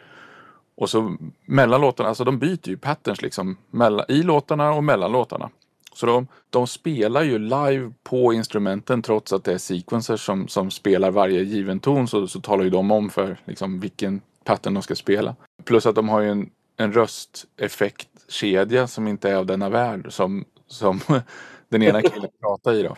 Och 0.77 0.91
så 0.91 1.17
mellan 1.45 1.81
låtarna, 1.81 2.09
alltså 2.09 2.25
de 2.25 2.39
byter 2.39 2.69
ju 2.69 2.77
patterns 2.77 3.23
liksom 3.23 3.57
mellan, 3.71 4.07
i 4.09 4.23
låtarna 4.23 4.73
och 4.73 4.85
mellan 4.85 5.13
låtarna. 5.13 5.51
Så 5.95 6.07
de, 6.07 6.27
de 6.51 6.67
spelar 6.67 7.23
ju 7.23 7.39
live 7.39 7.93
på 8.03 8.33
instrumenten 8.33 9.03
trots 9.03 9.33
att 9.33 9.45
det 9.45 9.53
är 9.53 9.59
sequencers 9.59 10.27
som, 10.27 10.49
som 10.49 10.71
spelar 10.71 11.11
varje 11.11 11.43
given 11.43 11.81
ton 11.81 12.09
så, 12.09 12.29
så 12.29 12.41
talar 12.41 12.65
ju 12.65 12.71
de 12.71 12.91
om 12.91 13.11
för 13.11 13.41
liksom, 13.45 13.81
vilken 13.81 14.21
pattern 14.45 14.75
de 14.75 14.83
ska 14.83 14.95
spela. 14.95 15.37
Plus 15.65 15.87
att 15.87 15.95
de 15.95 16.09
har 16.09 16.21
ju 16.21 16.31
en, 16.31 16.51
en 16.77 16.93
rösteffektkedja 16.93 18.87
som 18.87 19.09
inte 19.09 19.31
är 19.31 19.35
av 19.35 19.47
denna 19.47 19.69
värld 19.69 20.13
som, 20.13 20.45
som 20.67 21.01
den 21.69 21.83
ena 21.83 22.03
killen 22.03 22.31
pratar 22.41 22.73
i 22.75 22.83
då. 22.83 22.97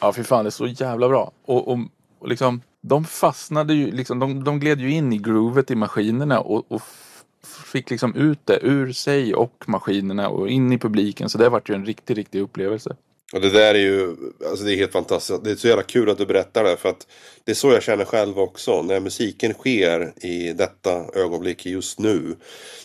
Ja, 0.00 0.12
fy 0.12 0.24
fan, 0.24 0.44
det 0.44 0.48
är 0.48 0.50
så 0.50 0.66
jävla 0.66 1.08
bra. 1.08 1.32
Och, 1.44 1.68
och, 1.68 1.78
och 2.18 2.28
liksom, 2.28 2.60
de 2.88 3.04
fastnade 3.04 3.74
ju, 3.74 3.90
liksom, 3.90 4.18
de, 4.18 4.44
de 4.44 4.60
gled 4.60 4.80
ju 4.80 4.90
in 4.90 5.12
i 5.12 5.18
groovet 5.18 5.70
i 5.70 5.74
maskinerna 5.74 6.40
och, 6.40 6.72
och 6.72 6.82
fick 7.72 7.90
liksom 7.90 8.16
ut 8.16 8.38
det 8.44 8.58
ur 8.62 8.92
sig 8.92 9.34
och 9.34 9.64
maskinerna 9.66 10.28
och 10.28 10.48
in 10.48 10.72
i 10.72 10.78
publiken. 10.78 11.28
Så 11.28 11.38
det 11.38 11.48
vart 11.48 11.70
ju 11.70 11.74
en 11.74 11.86
riktig, 11.86 12.18
riktig 12.18 12.40
upplevelse. 12.40 12.96
Och 13.32 13.40
det 13.40 13.50
där 13.50 13.74
är 13.74 13.78
ju, 13.78 14.16
alltså 14.50 14.64
det 14.64 14.74
är 14.74 14.76
helt 14.76 14.92
fantastiskt. 14.92 15.44
Det 15.44 15.50
är 15.50 15.56
så 15.56 15.68
jävla 15.68 15.82
kul 15.82 16.10
att 16.10 16.18
du 16.18 16.26
berättar 16.26 16.64
det. 16.64 16.76
För 16.76 16.88
att 16.88 17.06
det 17.44 17.50
är 17.50 17.54
så 17.54 17.72
jag 17.72 17.82
känner 17.82 18.04
själv 18.04 18.38
också. 18.38 18.82
När 18.82 19.00
musiken 19.00 19.52
sker 19.52 20.24
i 20.24 20.52
detta 20.52 21.04
ögonblick 21.14 21.66
just 21.66 21.98
nu. 21.98 22.36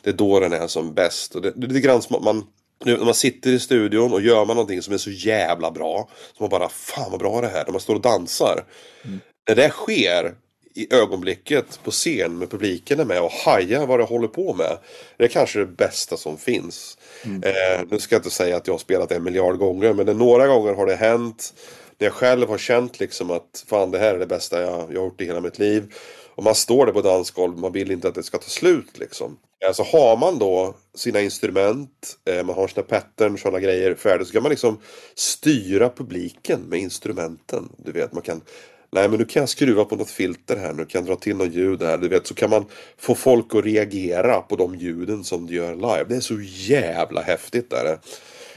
Det 0.03 0.09
är 0.09 0.13
då 0.13 0.39
den 0.39 0.53
är 0.53 0.67
som 0.67 0.93
bäst. 0.93 1.35
Och 1.35 1.41
det, 1.41 1.51
det 1.55 1.65
är 1.65 1.67
lite 1.67 1.87
grann 1.87 2.01
som 2.01 2.15
att 2.15 2.23
man 2.23 2.43
nu 2.85 2.97
när 2.97 3.05
man 3.05 3.13
sitter 3.13 3.49
i 3.49 3.59
studion 3.59 4.13
och 4.13 4.21
gör 4.21 4.45
man 4.45 4.55
någonting 4.55 4.81
som 4.81 4.93
är 4.93 4.97
så 4.97 5.11
jävla 5.11 5.71
bra. 5.71 6.09
Så 6.37 6.43
man 6.43 6.49
bara, 6.49 6.69
fan 6.69 7.11
vad 7.11 7.19
bra 7.19 7.41
det 7.41 7.47
här. 7.47 7.63
När 7.65 7.71
man 7.71 7.81
står 7.81 7.95
och 7.95 8.01
dansar. 8.01 8.63
Mm. 9.01 9.19
När 9.49 9.55
det 9.55 9.69
sker 9.69 10.35
i 10.75 10.93
ögonblicket 10.93 11.79
på 11.83 11.91
scen 11.91 12.37
med 12.37 12.49
publiken 12.49 12.99
är 12.99 13.05
med 13.05 13.21
och 13.21 13.31
hajar 13.31 13.87
vad 13.87 13.99
det 13.99 14.03
håller 14.03 14.27
på 14.27 14.53
med. 14.53 14.77
Det 15.17 15.23
är 15.23 15.27
kanske 15.27 15.59
det 15.59 15.65
bästa 15.65 16.17
som 16.17 16.37
finns. 16.37 16.97
Mm. 17.25 17.43
Eh, 17.43 17.85
nu 17.91 17.99
ska 17.99 18.15
jag 18.15 18.19
inte 18.19 18.29
säga 18.29 18.57
att 18.57 18.67
jag 18.67 18.73
har 18.73 18.79
spelat 18.79 19.11
en 19.11 19.23
miljard 19.23 19.57
gånger. 19.57 19.93
Men 19.93 20.17
några 20.17 20.47
gånger 20.47 20.73
har 20.73 20.85
det 20.85 20.95
hänt. 20.95 21.53
När 21.97 22.07
jag 22.07 22.13
själv 22.13 22.49
har 22.49 22.57
känt 22.57 22.99
liksom 22.99 23.31
att 23.31 23.63
fan 23.67 23.91
det 23.91 23.99
här 23.99 24.15
är 24.15 24.19
det 24.19 24.27
bästa 24.27 24.61
jag, 24.61 24.71
jag 24.71 24.99
har 24.99 25.05
gjort 25.05 25.21
i 25.21 25.25
hela 25.25 25.41
mitt 25.41 25.59
liv. 25.59 25.93
Och 26.35 26.43
man 26.43 26.55
står 26.55 26.85
där 26.85 26.93
på 26.93 27.01
dansgolv, 27.01 27.57
man 27.57 27.71
vill 27.71 27.91
inte 27.91 28.07
att 28.07 28.15
det 28.15 28.23
ska 28.23 28.37
ta 28.37 28.49
slut 28.49 28.99
liksom. 28.99 29.37
Alltså 29.67 29.83
har 29.83 30.17
man 30.17 30.39
då 30.39 30.75
sina 30.95 31.21
instrument, 31.21 32.17
eh, 32.25 32.43
man 32.43 32.55
har 32.55 32.67
sina 32.67 32.83
patterns, 32.83 33.41
sådana 33.41 33.59
grejer 33.59 33.95
färdigt 33.95 34.27
så 34.27 34.33
kan 34.33 34.43
man 34.43 34.49
liksom 34.49 34.79
styra 35.15 35.89
publiken 35.89 36.61
med 36.61 36.79
instrumenten. 36.79 37.69
Du 37.77 37.91
vet, 37.91 38.13
man 38.13 38.21
kan 38.23 38.41
Nej 38.91 39.09
men 39.09 39.19
nu 39.19 39.25
kan 39.25 39.39
jag 39.39 39.49
skruva 39.49 39.85
på 39.85 39.95
något 39.95 40.09
filter 40.09 40.57
här, 40.57 40.73
nu 40.73 40.85
kan 40.85 41.01
jag 41.01 41.09
dra 41.09 41.15
till 41.15 41.35
något 41.35 41.53
ljud 41.53 41.83
här. 41.83 41.97
Du 41.97 42.07
vet, 42.07 42.27
så 42.27 42.33
kan 42.33 42.49
man 42.49 42.65
få 42.97 43.15
folk 43.15 43.55
att 43.55 43.65
reagera 43.65 44.41
på 44.41 44.55
de 44.55 44.75
ljuden 44.75 45.23
som 45.23 45.47
du 45.47 45.55
gör 45.55 45.75
live. 45.75 46.05
Det 46.09 46.15
är 46.15 46.19
så 46.19 46.41
jävla 46.41 47.21
häftigt 47.21 47.69
där. 47.69 47.99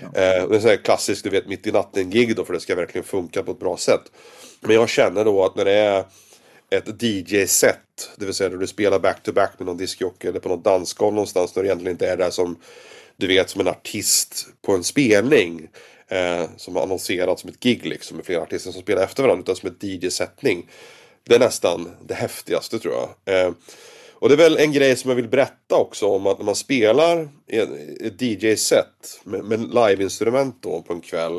Ja. 0.00 0.06
Eh, 0.06 0.48
det 0.48 0.56
är 0.56 0.60
så 0.60 0.68
här 0.68 0.76
klassiskt, 0.76 1.24
du 1.24 1.30
vet, 1.30 1.46
mitt 1.46 1.66
i 1.66 1.72
natten-gig 1.72 2.36
då, 2.36 2.44
för 2.44 2.52
det 2.52 2.60
ska 2.60 2.74
verkligen 2.74 3.04
funka 3.04 3.42
på 3.42 3.50
ett 3.52 3.60
bra 3.60 3.76
sätt. 3.76 4.02
Men 4.60 4.76
jag 4.76 4.88
känner 4.88 5.24
då 5.24 5.44
att 5.44 5.56
när 5.56 5.64
det 5.64 5.72
är 5.72 6.04
ett 6.70 7.02
DJ-set, 7.02 8.10
det 8.16 8.24
vill 8.24 8.34
säga 8.34 8.50
när 8.50 8.56
du 8.56 8.66
spelar 8.66 8.98
back-to-back 8.98 9.50
-back 9.50 9.54
med 9.58 9.66
någon 9.66 9.76
discjockey 9.76 10.28
eller 10.28 10.40
på 10.40 10.48
något 10.48 10.64
dansgolv 10.64 11.14
någonstans, 11.14 11.52
där 11.52 11.62
du 11.62 11.68
egentligen 11.68 11.92
inte 11.94 12.08
är 12.08 12.16
där 12.16 12.30
som, 12.30 12.56
du 13.16 13.26
vet, 13.26 13.50
som 13.50 13.60
en 13.60 13.68
artist 13.68 14.46
på 14.66 14.74
en 14.74 14.84
spelning 14.84 15.68
eh, 16.08 16.44
som 16.56 16.76
har 16.76 16.82
annonserats 16.82 17.40
som 17.40 17.50
ett 17.50 17.60
gig 17.60 17.86
liksom 17.86 18.16
med 18.16 18.26
flera 18.26 18.42
artister 18.42 18.72
som 18.72 18.82
spelar 18.82 19.02
efter 19.02 19.22
varandra 19.22 19.42
utan 19.42 19.56
som 19.56 19.68
ett 19.68 19.82
DJ-sättning. 19.82 20.70
Det 21.24 21.34
är 21.34 21.38
nästan 21.38 21.90
det 22.06 22.14
häftigaste 22.14 22.78
tror 22.78 22.94
jag. 22.94 23.36
Eh, 23.36 23.52
och 24.14 24.28
det 24.28 24.34
är 24.34 24.38
väl 24.38 24.56
en 24.56 24.72
grej 24.72 24.96
som 24.96 25.08
jag 25.08 25.16
vill 25.16 25.28
berätta 25.28 25.76
också 25.76 26.06
om 26.06 26.26
att 26.26 26.38
när 26.38 26.44
man 26.44 26.54
spelar 26.54 27.28
ett 28.00 28.22
DJ-set 28.22 29.20
med, 29.24 29.44
med 29.44 29.60
live-instrument 29.60 30.56
då 30.60 30.82
på 30.82 30.92
en 30.92 31.00
kväll. 31.00 31.36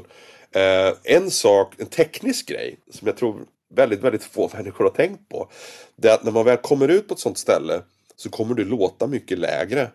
Eh, 0.52 0.93
en 1.04 1.32
sak, 1.32 1.73
en 1.78 1.86
teknisk 1.86 2.47
grej 2.47 2.78
som 2.91 3.08
jag 3.08 3.17
tror 3.17 3.45
väldigt, 3.76 4.04
väldigt 4.04 4.23
få 4.23 4.49
människor 4.54 4.84
har 4.84 4.91
tänkt 4.91 5.30
på. 5.30 5.52
Det 5.95 6.10
är 6.10 6.13
att 6.13 6.23
när 6.23 6.32
man 6.32 6.45
väl 6.45 6.58
kommer 6.58 6.88
ut 6.88 7.08
på 7.08 7.13
ett 7.13 7.19
sånt 7.19 7.38
ställe 7.38 7.82
så 8.15 8.30
kommer 8.30 8.56
du 8.56 8.65
låta 8.65 9.08
mycket 9.08 9.39
lägre 9.39 9.91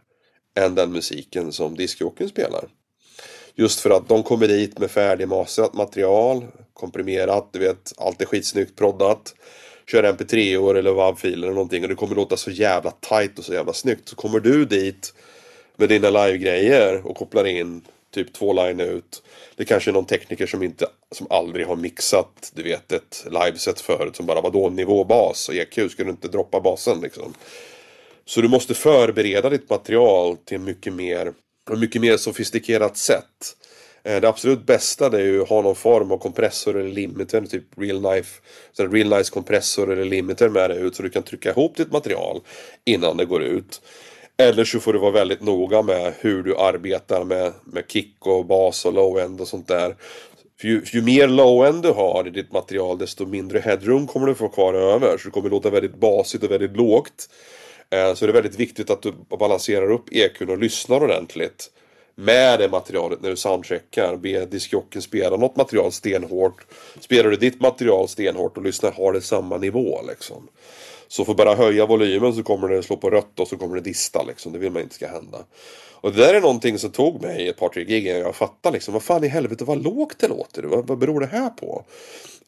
än 0.55 0.75
den 0.75 0.93
musiken 0.93 1.53
som 1.53 1.77
discjockeyn 1.77 2.29
spelar. 2.29 2.69
Just 3.61 3.81
för 3.81 3.91
att 3.91 4.09
de 4.09 4.23
kommer 4.23 4.49
dit 4.49 4.79
med 4.79 4.91
färdigmasat 4.91 5.75
material, 5.75 6.45
komprimerat, 6.75 7.49
du 7.53 7.59
vet, 7.59 7.93
allt 7.97 8.23
är 8.23 8.27
skitsnyggt 8.27 8.77
proddat. 8.77 9.35
Kör 9.91 10.03
mp3-or 10.03 10.75
eller 10.79 10.93
WAV-filer 10.93 11.47
eller 11.47 11.55
någonting 11.55 11.83
och 11.83 11.89
det 11.89 11.95
kommer 11.95 12.15
låta 12.15 12.37
så 12.37 12.51
jävla 12.51 12.91
tight 12.91 13.39
och 13.39 13.45
så 13.45 13.53
jävla 13.53 13.73
snyggt. 13.73 14.09
Så 14.09 14.17
kommer 14.17 14.41
du 14.41 14.65
dit 14.65 15.15
med 15.77 15.89
dina 15.89 16.11
live-grejer 16.11 17.07
och 17.07 17.17
kopplar 17.17 17.45
in 17.45 17.83
typ 18.15 18.33
två 18.33 18.53
line 18.53 18.81
ut. 18.81 19.23
Det 19.57 19.65
kanske 19.65 19.91
är 19.91 19.93
någon 19.93 20.05
tekniker 20.05 20.47
som 20.47 20.63
inte, 20.63 20.87
som 21.13 21.27
aldrig 21.31 21.67
har 21.67 21.77
mixat, 21.77 22.53
du 22.55 22.63
vet, 22.63 22.93
ett 22.93 23.27
liveset 23.31 23.81
förut 23.81 24.17
som 24.17 24.27
bara, 24.27 24.41
vadå, 24.41 24.71
nivåbas 24.71 25.49
och 25.49 25.55
EQ, 25.55 25.91
ska 25.91 26.05
du 26.05 26.11
inte 26.11 26.29
droppa 26.29 26.61
basen 26.61 27.01
liksom? 27.01 27.35
Så 28.25 28.41
du 28.41 28.49
måste 28.49 28.75
förbereda 28.75 29.51
ditt 29.51 29.71
material 29.71 30.37
till 30.37 30.61
mycket 30.61 30.93
mer 30.93 31.33
på 31.69 31.75
ett 31.75 31.81
mycket 31.81 32.01
mer 32.01 32.17
sofistikerat 32.17 32.97
sätt. 32.97 33.57
Eh, 34.03 34.21
det 34.21 34.29
absolut 34.29 34.67
bästa 34.67 35.09
det 35.09 35.19
är 35.19 35.25
ju 35.25 35.43
att 35.43 35.49
ha 35.49 35.63
någon 35.63 35.77
form 35.77 36.13
av 36.13 36.19
kompressor 36.19 36.77
eller 36.81 36.91
limiter, 36.91 37.41
typ 37.41 37.65
real 37.77 37.99
knife, 37.99 38.41
så 38.73 38.87
real 38.87 39.19
nice 39.19 39.33
kompressor 39.33 39.93
eller 39.93 40.05
limiter 40.05 40.49
med 40.49 40.71
dig 40.71 40.81
ut 40.81 40.97
så 40.97 41.03
du 41.03 41.11
kan 41.11 41.23
trycka 41.23 41.51
ihop 41.51 41.77
ditt 41.77 41.93
material 41.93 42.41
innan 42.85 43.17
det 43.17 43.25
går 43.25 43.43
ut. 43.43 43.81
Eller 44.37 44.65
så 44.65 44.81
får 44.81 44.93
du 44.93 44.99
vara 44.99 45.11
väldigt 45.11 45.43
noga 45.43 45.83
med 45.83 46.15
hur 46.21 46.43
du 46.43 46.57
arbetar 46.57 47.25
med, 47.25 47.53
med 47.65 47.85
kick 47.89 48.27
och 48.27 48.47
bas 48.47 48.85
och 48.85 48.93
low-end 48.93 49.41
och 49.41 49.49
sånt 49.49 49.69
där. 49.69 49.97
För 50.61 50.69
ju, 50.69 50.83
ju 50.93 51.03
mer 51.03 51.29
low-end 51.29 51.83
du 51.83 51.91
har 51.91 52.27
i 52.27 52.31
ditt 52.31 52.53
material 52.53 52.99
desto 52.99 53.27
mindre 53.27 53.59
headroom 53.59 54.07
kommer 54.07 54.27
du 54.27 54.35
få 54.35 54.49
kvar 54.49 54.75
över. 54.75 55.19
Så 55.19 55.29
det 55.29 55.31
kommer 55.31 55.51
låta 55.51 55.71
väldigt 55.71 55.95
basigt 55.95 56.45
och 56.45 56.51
väldigt 56.51 56.77
lågt. 56.77 57.29
Eh, 57.91 58.15
så 58.15 58.27
det 58.27 58.31
är 58.31 58.35
väldigt 58.35 58.61
viktigt 58.61 58.91
att 58.91 59.03
du 59.03 59.13
balanserar 59.39 59.91
upp 59.91 60.13
EQn 60.13 60.51
och 60.51 60.59
lyssnar 60.59 61.03
ordentligt 61.03 61.71
med 62.15 62.59
det 62.59 62.69
materialet 62.69 63.23
när 63.23 63.31
du 63.31 63.37
soundcheckar. 63.37 64.17
Be 64.17 64.47
diskjocken 64.47 65.03
spela 65.03 65.37
något 65.37 65.57
material 65.57 65.93
stenhårt. 65.93 66.67
Spelar 67.01 67.31
du 67.31 67.37
ditt 67.37 67.61
material 67.61 68.09
stenhårt 68.09 68.57
och 68.57 68.63
lyssnar 68.63 68.93
har 68.93 69.13
det 69.13 69.21
samma 69.21 69.57
nivå 69.57 70.01
liksom. 70.09 70.49
Så 71.09 71.25
för 71.25 71.35
bara 71.35 71.55
höja 71.55 71.87
volymen 71.87 72.35
så 72.35 72.43
kommer 72.43 72.69
det 72.69 72.83
slå 72.83 72.97
på 72.97 73.11
rött 73.11 73.41
och 73.41 73.49
så 73.49 73.57
kommer 73.57 73.75
det 73.75 73.81
dista 73.81 74.23
liksom. 74.23 74.53
Det 74.53 74.59
vill 74.59 74.73
man 74.73 74.83
inte 74.83 74.95
ska 74.95 75.09
hända. 75.09 75.39
Och 76.01 76.13
det 76.13 76.19
där 76.19 76.35
är 76.35 76.41
någonting 76.41 76.79
som 76.79 76.91
tog 76.91 77.23
mig 77.23 77.49
ett 77.49 77.57
par 77.57 77.69
tre 77.69 77.85
gig 77.85 78.07
jag 78.07 78.37
fattar 78.37 78.73
liksom. 78.73 78.95
Vad 78.95 79.03
fan 79.03 79.25
i 79.25 79.29
helvete 79.29 79.65
vad 79.65 79.83
lågt 79.83 80.19
det 80.19 80.29
låter. 80.29 80.63
Vad, 80.63 80.87
vad 80.87 80.99
beror 80.99 81.21
det 81.21 81.27
här 81.27 81.51
på? 81.51 81.85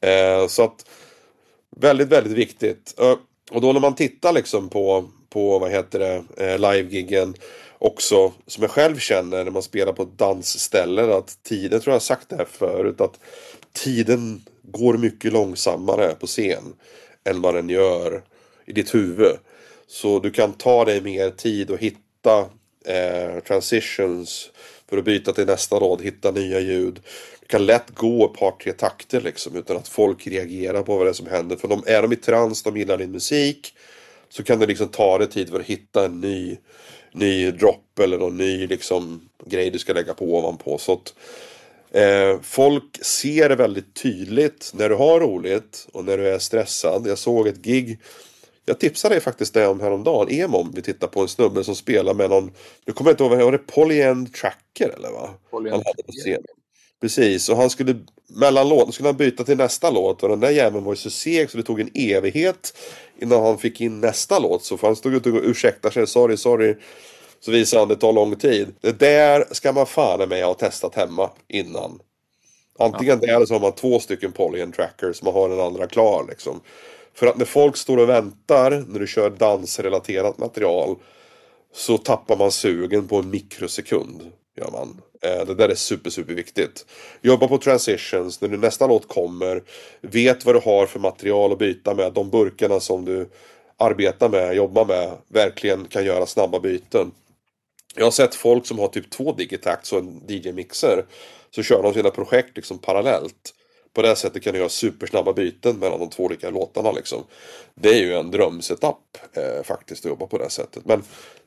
Eh, 0.00 0.46
så 0.46 0.62
att 0.62 0.86
väldigt, 1.76 2.08
väldigt 2.08 2.32
viktigt. 2.32 2.94
Eh, 3.00 3.14
och 3.50 3.60
då 3.60 3.72
när 3.72 3.80
man 3.80 3.94
tittar 3.94 4.32
liksom 4.32 4.68
på 4.68 5.10
på 5.30 5.58
vad 5.58 5.70
heter 5.70 5.98
det, 5.98 6.24
eh, 6.36 6.58
livegiggen 6.58 7.34
också 7.78 8.32
som 8.46 8.62
jag 8.62 8.70
själv 8.70 8.98
känner 8.98 9.44
när 9.44 9.50
man 9.50 9.62
spelar 9.62 9.92
på 9.92 10.04
dansställen 10.16 11.12
att 11.12 11.38
tiden, 11.42 11.72
jag 11.72 11.82
tror 11.82 11.92
jag 11.92 11.94
har 11.94 12.00
sagt 12.00 12.28
det 12.28 12.36
här 12.36 12.48
förut, 12.50 13.00
att 13.00 13.18
tiden 13.72 14.42
går 14.62 14.98
mycket 14.98 15.32
långsammare 15.32 16.14
på 16.14 16.26
scen 16.26 16.74
än 17.24 17.42
vad 17.42 17.54
den 17.54 17.68
gör 17.68 18.22
i 18.66 18.72
ditt 18.72 18.94
huvud. 18.94 19.36
Så 19.86 20.18
du 20.18 20.30
kan 20.30 20.52
ta 20.52 20.84
dig 20.84 21.00
mer 21.00 21.30
tid 21.30 21.70
och 21.70 21.78
hitta 21.78 22.38
eh, 22.84 23.42
transitions 23.46 24.50
för 24.88 24.98
att 24.98 25.04
byta 25.04 25.32
till 25.32 25.46
nästa 25.46 25.76
rad, 25.76 26.02
hitta 26.02 26.30
nya 26.30 26.60
ljud. 26.60 27.00
Du 27.40 27.46
kan 27.46 27.66
lätt 27.66 27.94
gå 27.94 28.24
ett 28.24 28.40
par, 28.40 28.50
tre 28.50 28.72
takter 28.72 29.20
liksom 29.20 29.56
utan 29.56 29.76
att 29.76 29.88
folk 29.88 30.26
reagerar 30.26 30.82
på 30.82 30.96
vad 30.96 31.06
det 31.06 31.10
är 31.10 31.14
som 31.14 31.26
händer. 31.26 31.56
För 31.56 31.68
de, 31.68 31.82
är 31.86 32.02
de 32.02 32.12
i 32.12 32.16
trans, 32.16 32.62
de 32.62 32.76
gillar 32.76 32.98
din 32.98 33.10
musik 33.10 33.74
så 34.30 34.42
kan 34.42 34.58
det 34.58 34.66
liksom 34.66 34.88
ta 34.88 35.18
dig 35.18 35.28
tid 35.28 35.50
för 35.50 35.60
att 35.60 35.66
hitta 35.66 36.04
en 36.04 36.20
ny, 36.20 36.56
ny 37.12 37.50
drop 37.50 37.98
eller 38.00 38.18
någon 38.18 38.36
ny 38.36 38.66
liksom 38.66 39.28
grej 39.46 39.70
du 39.70 39.78
ska 39.78 39.92
lägga 39.92 40.14
på 40.14 40.38
ovanpå. 40.38 40.78
Så 40.78 40.92
att, 40.92 41.14
eh, 41.90 42.40
folk 42.42 43.04
ser 43.04 43.48
det 43.48 43.56
väldigt 43.56 43.94
tydligt 43.94 44.70
när 44.74 44.88
du 44.88 44.94
har 44.94 45.20
roligt 45.20 45.88
och 45.92 46.04
när 46.04 46.18
du 46.18 46.28
är 46.28 46.38
stressad. 46.38 47.06
Jag 47.06 47.18
såg 47.18 47.48
ett 47.48 47.62
gig 47.62 47.98
jag 48.64 48.78
tipsade 48.80 49.14
dig 49.14 49.22
faktiskt 49.22 49.54
det 49.54 49.66
om 49.66 49.80
häromdagen. 49.80 50.28
Emom, 50.30 50.72
vi 50.74 50.82
tittar 50.82 51.06
på 51.06 51.20
en 51.20 51.28
snubbe 51.28 51.64
som 51.64 51.74
spelar 51.74 52.14
med 52.14 52.30
någon, 52.30 52.52
nu 52.84 52.92
kommer 52.92 53.10
jag 53.10 53.12
inte 53.14 53.24
ihåg, 53.24 53.44
var 53.44 53.52
det 53.52 53.58
Polyend 53.58 54.34
Tracker 54.34 54.88
eller 54.88 55.10
va? 55.10 55.30
Polyend 55.50 55.82
scen. 56.22 56.42
Precis, 57.00 57.48
och 57.48 57.56
han 57.56 57.70
skulle 57.70 57.96
mellan 58.28 58.68
låten 58.68 58.92
skulle 58.92 59.08
han 59.08 59.16
byta 59.16 59.44
till 59.44 59.56
nästa 59.56 59.90
låt 59.90 60.22
och 60.22 60.28
den 60.28 60.40
där 60.40 60.50
jäveln 60.50 60.84
var 60.84 60.92
ju 60.92 60.96
så 60.96 61.10
seg 61.10 61.50
så 61.50 61.56
det 61.56 61.62
tog 61.62 61.80
en 61.80 61.90
evighet 61.94 62.74
innan 63.20 63.42
han 63.42 63.58
fick 63.58 63.80
in 63.80 64.00
nästa 64.00 64.38
låt. 64.38 64.64
Så 64.64 64.78
han 64.82 64.96
stod 64.96 65.14
ut 65.14 65.26
och 65.26 65.34
ursäktade 65.34 65.94
sig, 65.94 66.06
sorry, 66.06 66.36
sorry. 66.36 66.76
Så 67.40 67.50
visade 67.50 67.80
han 67.80 67.88
det 67.88 67.96
tar 67.96 68.12
lång 68.12 68.36
tid. 68.36 68.74
Det 68.80 68.98
där 68.98 69.44
ska 69.50 69.72
man 69.72 69.86
fan 69.86 70.28
med 70.28 70.44
ha 70.44 70.54
testat 70.54 70.94
hemma 70.94 71.30
innan. 71.48 72.00
Antingen 72.78 73.20
ja. 73.20 73.26
det 73.26 73.34
eller 73.34 73.46
så 73.46 73.54
har 73.54 73.60
man 73.60 73.72
två 73.72 74.00
stycken 74.00 74.32
Polyen 74.32 74.72
trackers 74.72 75.16
som 75.16 75.26
man 75.26 75.34
har 75.34 75.48
den 75.48 75.60
andra 75.60 75.86
klar 75.86 76.26
liksom. 76.28 76.60
För 77.14 77.26
att 77.26 77.38
när 77.38 77.44
folk 77.44 77.76
står 77.76 77.96
och 77.96 78.08
väntar 78.08 78.84
när 78.88 79.00
du 79.00 79.06
kör 79.06 79.30
dansrelaterat 79.30 80.38
material 80.38 80.96
så 81.74 81.98
tappar 81.98 82.36
man 82.36 82.50
sugen 82.50 83.08
på 83.08 83.16
en 83.16 83.30
mikrosekund. 83.30 84.32
Gör 84.56 84.70
man. 84.70 85.00
Eh, 85.24 85.44
det 85.46 85.54
där 85.54 85.68
är 85.68 85.74
super, 85.74 86.10
super 86.10 86.34
viktigt. 86.34 86.86
Jobba 87.22 87.48
på 87.48 87.58
transitions, 87.58 88.40
när 88.40 88.48
nästa 88.48 88.86
låt 88.86 89.08
kommer. 89.08 89.62
Vet 90.00 90.44
vad 90.44 90.54
du 90.54 90.60
har 90.60 90.86
för 90.86 90.98
material 90.98 91.52
att 91.52 91.58
byta 91.58 91.94
med. 91.94 92.12
De 92.12 92.30
burkarna 92.30 92.80
som 92.80 93.04
du 93.04 93.28
arbetar 93.76 94.28
med, 94.28 94.56
jobbar 94.56 94.84
med, 94.84 95.10
verkligen 95.28 95.84
kan 95.84 96.04
göra 96.04 96.26
snabba 96.26 96.60
byten. 96.60 97.10
Jag 97.94 98.06
har 98.06 98.10
sett 98.10 98.34
folk 98.34 98.66
som 98.66 98.78
har 98.78 98.88
typ 98.88 99.10
två 99.10 99.32
Digitax 99.32 99.92
och 99.92 99.98
en 99.98 100.22
DJ-mixer. 100.28 101.04
Så 101.50 101.62
kör 101.62 101.82
de 101.82 101.94
sina 101.94 102.10
projekt 102.10 102.56
liksom 102.56 102.78
parallellt. 102.78 103.54
På 103.94 104.02
det 104.02 104.16
sättet 104.16 104.42
kan 104.42 104.52
du 104.52 104.58
göra 104.58 104.68
supersnabba 104.68 105.32
byten 105.32 105.78
mellan 105.78 106.00
de 106.00 106.10
två 106.10 106.24
olika 106.24 106.50
låtarna 106.50 106.92
liksom. 106.92 107.24
Det 107.74 107.88
är 107.88 108.00
ju 108.00 108.14
en 108.14 108.30
drömsetup 108.30 108.96
eh, 109.32 109.64
faktiskt 109.64 110.04
att 110.04 110.08
jobba 110.08 110.26
på 110.26 110.38
det 110.38 110.50
sättet. 110.50 110.84
Men 110.86 111.02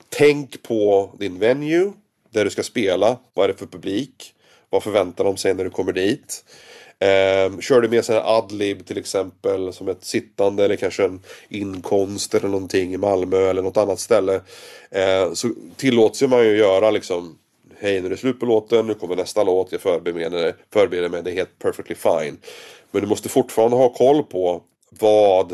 tänk 0.10 0.64
på 0.64 1.12
din 1.20 1.40
venue 1.40 1.94
där 2.34 2.46
du 2.46 2.52
ska 2.52 2.64
spela. 2.64 3.18
Vad 3.34 3.44
är 3.44 3.48
det 3.48 3.60
för 3.60 3.66
publik? 3.66 4.34
Vad 4.70 4.84
förväntar 4.84 5.24
de 5.24 5.38
sig 5.38 5.54
när 5.54 5.64
du 5.64 5.70
kommer 5.70 5.94
dit? 5.94 6.44
Eh, 7.00 7.60
kör 7.60 7.82
du 7.82 7.90
med 7.90 8.06
sån 8.06 8.16
här 8.16 8.38
adlib 8.38 8.86
till 8.86 8.98
exempel 8.98 9.74
som 9.74 9.88
ett 9.88 10.06
sittande 10.06 10.66
eller 10.66 10.76
kanske 10.76 11.04
en 11.06 11.22
inkomst 11.50 12.34
eller 12.34 12.48
någonting 12.48 12.94
i 12.94 12.98
Malmö 12.98 13.50
eller 13.50 13.62
något 13.62 13.78
annat 13.78 14.00
ställe. 14.00 14.42
Eh, 14.92 15.34
så 15.34 15.50
tillåts 15.76 16.24
ju 16.24 16.28
man 16.28 16.46
ju 16.46 16.58
göra 16.58 16.92
liksom 16.92 17.38
Hej 17.80 18.00
nu 18.00 18.06
är 18.06 18.10
det 18.10 18.18
slut 18.18 18.40
på 18.40 18.46
låten, 18.46 18.88
nu 18.88 18.94
kommer 18.94 19.16
nästa 19.16 19.44
låt, 19.44 19.72
jag 19.72 19.82
förbereder, 19.82 20.56
förbereder 20.74 21.10
mig, 21.10 21.24
det 21.24 21.32
är 21.32 21.36
helt 21.36 21.60
perfectly 21.60 21.96
fine. 21.96 22.38
Men 22.92 23.02
du 23.02 23.08
måste 23.08 23.30
fortfarande 23.30 23.78
ha 23.78 23.90
koll 23.90 24.24
på 24.24 24.62
vad 24.90 25.52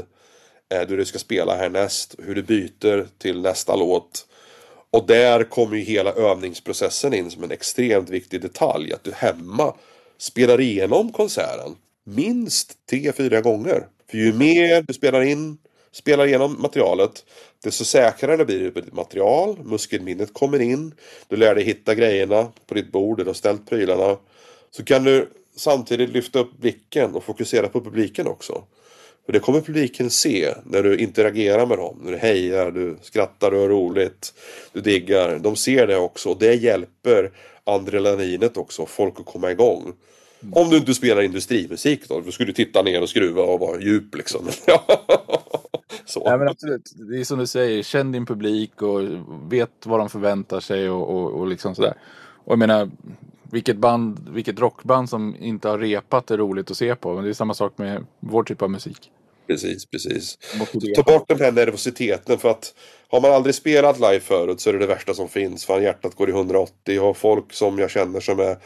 eh, 0.69 0.81
du 0.87 1.05
ska 1.05 1.19
spela 1.19 1.55
härnäst, 1.55 2.15
hur 2.17 2.35
du 2.35 2.43
byter 2.43 3.07
till 3.17 3.41
nästa 3.41 3.75
låt. 3.75 4.25
Och 4.91 5.07
där 5.07 5.43
kommer 5.43 5.77
ju 5.77 5.83
hela 5.83 6.13
övningsprocessen 6.13 7.13
in 7.13 7.31
som 7.31 7.43
en 7.43 7.51
extremt 7.51 8.09
viktig 8.09 8.41
detalj. 8.41 8.93
Att 8.93 9.03
du 9.03 9.11
hemma 9.11 9.75
spelar 10.17 10.61
igenom 10.61 11.11
konserten 11.11 11.75
minst 12.03 12.73
tre, 12.89 13.11
fyra 13.11 13.41
gånger. 13.41 13.87
För 14.09 14.17
ju 14.17 14.33
mer 14.33 14.81
du 14.81 14.93
spelar 14.93 15.21
in, 15.21 15.57
spelar 15.91 16.27
igenom 16.27 16.61
materialet, 16.61 17.25
desto 17.63 17.85
säkrare 17.85 18.37
det 18.37 18.45
blir 18.45 18.71
ditt 18.71 18.93
material. 18.93 19.57
Muskelminnet 19.63 20.33
kommer 20.33 20.59
in. 20.59 20.93
Du 21.27 21.35
lär 21.35 21.55
dig 21.55 21.63
hitta 21.63 21.95
grejerna 21.95 22.51
på 22.67 22.73
ditt 22.73 22.91
bord 22.91 23.17
där 23.17 23.23
du 23.23 23.29
har 23.29 23.33
ställt 23.33 23.69
prylarna. 23.69 24.17
Så 24.71 24.83
kan 24.83 25.03
du 25.03 25.29
samtidigt 25.55 26.09
lyfta 26.09 26.39
upp 26.39 26.57
blicken 26.57 27.15
och 27.15 27.23
fokusera 27.23 27.67
på 27.67 27.81
publiken 27.81 28.27
också. 28.27 28.63
Och 29.29 29.33
det 29.33 29.39
kommer 29.39 29.61
publiken 29.61 30.09
se 30.09 30.53
när 30.63 30.83
du 30.83 30.97
interagerar 30.97 31.65
med 31.65 31.77
dem. 31.77 31.99
När 32.03 32.11
du 32.11 32.17
hejar, 32.17 32.71
du 32.71 32.97
skrattar, 33.01 33.51
du 33.51 33.57
har 33.57 33.67
roligt, 33.67 34.33
du 34.73 34.81
diggar. 34.81 35.39
De 35.39 35.55
ser 35.55 35.87
det 35.87 35.97
också 35.97 36.29
och 36.29 36.39
det 36.39 36.53
hjälper 36.53 37.31
adrenalinet 37.63 38.57
också, 38.57 38.85
folk 38.85 39.19
att 39.19 39.25
komma 39.25 39.51
igång. 39.51 39.93
Om 40.51 40.69
du 40.69 40.77
inte 40.77 40.93
spelar 40.93 41.21
industrimusik 41.21 42.09
då, 42.09 42.21
då 42.25 42.31
skulle 42.31 42.49
du 42.49 42.53
titta 42.53 42.81
ner 42.81 43.01
och 43.01 43.09
skruva 43.09 43.43
och 43.43 43.59
vara 43.59 43.81
djup 43.81 44.15
liksom. 44.15 44.41
Så. 46.05 46.21
Ja, 46.25 46.37
men 46.37 46.47
absolut. 46.47 46.91
Det 46.95 47.19
är 47.19 47.23
som 47.23 47.39
du 47.39 47.47
säger, 47.47 47.83
känn 47.83 48.11
din 48.11 48.25
publik 48.25 48.81
och 48.81 49.01
vet 49.49 49.85
vad 49.85 49.99
de 49.99 50.09
förväntar 50.09 50.59
sig 50.59 50.89
och, 50.89 51.09
och, 51.09 51.31
och 51.31 51.47
liksom 51.47 51.75
sådär. 51.75 51.93
Och 52.33 52.51
jag 52.51 52.59
menar, 52.59 52.89
vilket 53.51 53.77
band, 53.77 54.29
vilket 54.29 54.59
rockband 54.59 55.09
som 55.09 55.35
inte 55.39 55.69
har 55.69 55.77
repat 55.77 56.31
är 56.31 56.37
roligt 56.37 56.71
att 56.71 56.77
se 56.77 56.95
på. 56.95 57.13
Men 57.13 57.23
det 57.23 57.29
är 57.29 57.33
samma 57.33 57.53
sak 57.53 57.77
med 57.77 58.05
vår 58.19 58.43
typ 58.43 58.61
av 58.61 58.69
musik. 58.69 59.11
Precis, 59.49 59.85
precis. 59.85 60.37
Ta 60.95 61.03
bort 61.03 61.27
den 61.27 61.39
här 61.39 61.51
nervositeten 61.51 62.39
för 62.39 62.49
att 62.49 62.73
har 63.07 63.21
man 63.21 63.31
aldrig 63.31 63.55
spelat 63.55 63.99
live 63.99 64.19
förut 64.19 64.61
så 64.61 64.69
är 64.69 64.73
det 64.73 64.79
det 64.79 64.87
värsta 64.87 65.13
som 65.13 65.29
finns. 65.29 65.65
För 65.65 65.81
hjärtat 65.81 66.15
går 66.15 66.29
i 66.29 66.31
180. 66.31 66.73
Jag 66.83 67.01
har 67.01 67.13
folk 67.13 67.53
som 67.53 67.79
jag 67.79 67.91
känner 67.91 68.19
som 68.19 68.39
är 68.39 68.57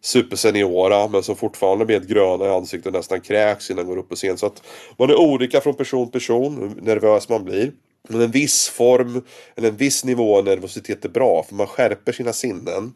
superseniora 0.00 1.08
men 1.08 1.22
som 1.22 1.36
fortfarande 1.36 1.86
blir 1.86 2.00
gröna 2.00 2.44
i 2.44 2.48
ansiktet 2.48 2.86
och 2.86 2.92
nästan 2.92 3.20
kräks 3.20 3.70
innan 3.70 3.84
de 3.84 3.88
går 3.88 3.98
upp 3.98 4.08
på 4.08 4.16
scen. 4.16 4.38
Så 4.38 4.46
att 4.46 4.62
man 4.96 5.10
är 5.10 5.16
olika 5.16 5.60
från 5.60 5.74
person 5.74 6.06
till 6.06 6.20
person 6.20 6.56
hur 6.58 6.82
nervös 6.82 7.28
man 7.28 7.44
blir. 7.44 7.72
Men 8.08 8.20
en 8.20 8.30
viss 8.30 8.68
form 8.68 9.24
eller 9.56 9.68
en 9.68 9.76
viss 9.76 10.04
nivå 10.04 10.38
av 10.38 10.44
nervositet 10.44 11.04
är 11.04 11.08
bra 11.08 11.44
för 11.48 11.54
man 11.54 11.66
skärper 11.66 12.12
sina 12.12 12.32
sinnen. 12.32 12.94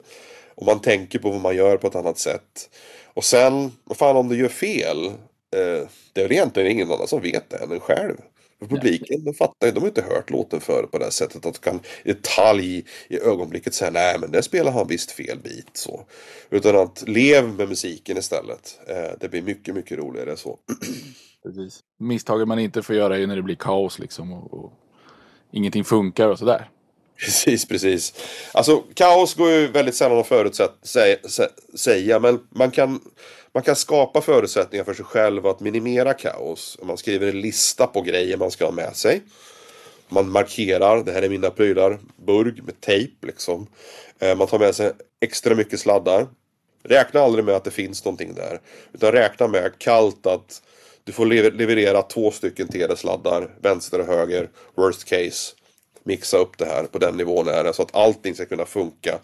Och 0.55 0.67
man 0.67 0.81
tänker 0.81 1.19
på 1.19 1.31
vad 1.31 1.41
man 1.41 1.57
gör 1.57 1.77
på 1.77 1.87
ett 1.87 1.97
annat 1.97 2.19
sätt. 2.19 2.71
Och 3.15 3.25
sen, 3.25 3.73
vad 3.85 3.97
fan 3.97 4.17
om 4.17 4.29
du 4.29 4.37
gör 4.37 4.49
fel? 4.49 5.13
Eh, 5.55 5.89
det 6.13 6.21
är 6.21 6.25
väl 6.25 6.33
egentligen 6.33 6.71
ingen 6.71 6.93
annan 6.93 7.09
som 7.09 7.23
vet 7.23 7.51
det 7.51 7.57
än 7.57 7.73
en 7.73 7.81
själv. 7.81 8.17
För 8.59 8.67
publiken, 8.67 9.25
de 9.25 9.35
fattar 9.35 9.73
de 9.73 9.81
har 9.81 9.89
inte 9.89 10.03
hört 10.03 10.31
låten 10.31 10.61
förut 10.61 10.91
på 10.91 10.99
det 10.99 11.05
här 11.05 11.11
sättet. 11.11 11.47
Att 11.47 11.55
de 11.55 11.71
kan 11.71 11.81
i 12.05 12.13
detalj 12.13 12.85
i 13.09 13.19
ögonblicket 13.21 13.75
säga 13.75 13.91
nej 13.91 14.19
men 14.21 14.31
där 14.31 14.43
spelar 14.43 14.73
han 14.73 14.89
visst 14.89 15.11
fel 15.11 15.39
bit. 15.39 15.71
Så. 15.73 16.05
Utan 16.51 16.77
att 16.77 17.05
lev 17.09 17.49
med 17.49 17.69
musiken 17.69 18.17
istället. 18.17 18.81
Eh, 18.89 19.19
det 19.21 19.29
blir 19.29 19.43
mycket, 19.43 19.75
mycket 19.75 19.99
roligare 19.99 20.37
så. 20.37 20.59
Precis. 21.43 21.81
Misstaget 21.99 22.49
man 22.49 22.59
inte 22.59 22.83
får 22.83 22.97
göra 22.97 23.19
är 23.19 23.27
när 23.27 23.37
det 23.37 23.43
blir 23.43 23.57
kaos 23.57 23.99
liksom. 23.99 24.33
Och, 24.33 24.55
och 24.55 24.73
ingenting 25.53 25.85
funkar 25.85 26.29
och 26.29 26.39
sådär. 26.39 26.71
Precis, 27.17 27.69
precis. 27.69 28.15
Alltså 28.53 28.83
kaos 28.95 29.35
går 29.35 29.51
ju 29.51 29.67
väldigt 29.67 29.95
sällan 29.95 30.19
att 30.19 30.27
förutsätta, 30.27 30.87
säga. 31.77 32.21
Men 32.21 32.47
man 32.51 32.71
kan 32.71 33.01
man 33.55 33.63
kan 33.63 33.77
skapa 33.77 34.21
förutsättningar 34.21 34.85
för 34.85 34.95
sig 34.95 35.05
själv 35.05 35.47
att 35.47 35.61
minimera 35.61 36.15
kaos. 36.15 36.79
Man 36.83 36.97
skriver 36.97 37.27
en 37.27 37.41
lista 37.41 37.87
på 37.87 38.01
grejer 38.01 38.37
man 38.37 38.51
ska 38.51 38.65
ha 38.65 38.73
med 38.73 38.97
sig. 38.97 39.23
Man 40.09 40.31
markerar, 40.31 41.05
det 41.05 41.13
här 41.13 41.23
är 41.23 41.29
mina 41.29 41.51
prylar, 41.51 41.99
burg 42.17 42.63
med 42.63 42.81
tejp 42.81 43.27
liksom. 43.27 43.67
Eh, 44.19 44.37
man 44.37 44.47
tar 44.47 44.59
med 44.59 44.75
sig 44.75 44.93
extra 45.21 45.55
mycket 45.55 45.81
sladdar. 45.81 46.27
Räkna 46.83 47.21
aldrig 47.21 47.45
med 47.45 47.55
att 47.55 47.65
det 47.65 47.71
finns 47.71 48.05
någonting 48.05 48.35
där. 48.35 48.61
Utan 48.93 49.13
räkna 49.13 49.49
med 49.49 49.79
kallt 49.79 50.27
att 50.27 50.63
du 51.05 51.13
får 51.13 51.27
leverera 51.51 52.03
två 52.03 52.31
stycken 52.31 52.69
TD-sladdar, 52.69 53.51
vänster 53.63 54.01
och 54.01 54.07
höger, 54.07 54.51
worst 54.75 55.05
case 55.05 55.55
mixa 56.05 56.39
upp 56.39 56.59
det 56.59 56.65
här 56.65 56.85
på 56.85 56.99
den 56.99 57.17
nivån 57.17 57.49
är 57.49 57.65
det 57.65 57.73
så 57.73 57.83
att 57.83 57.97
allting 57.97 58.35
ska 58.35 58.45
kunna 58.45 58.65
funka. 58.65 59.19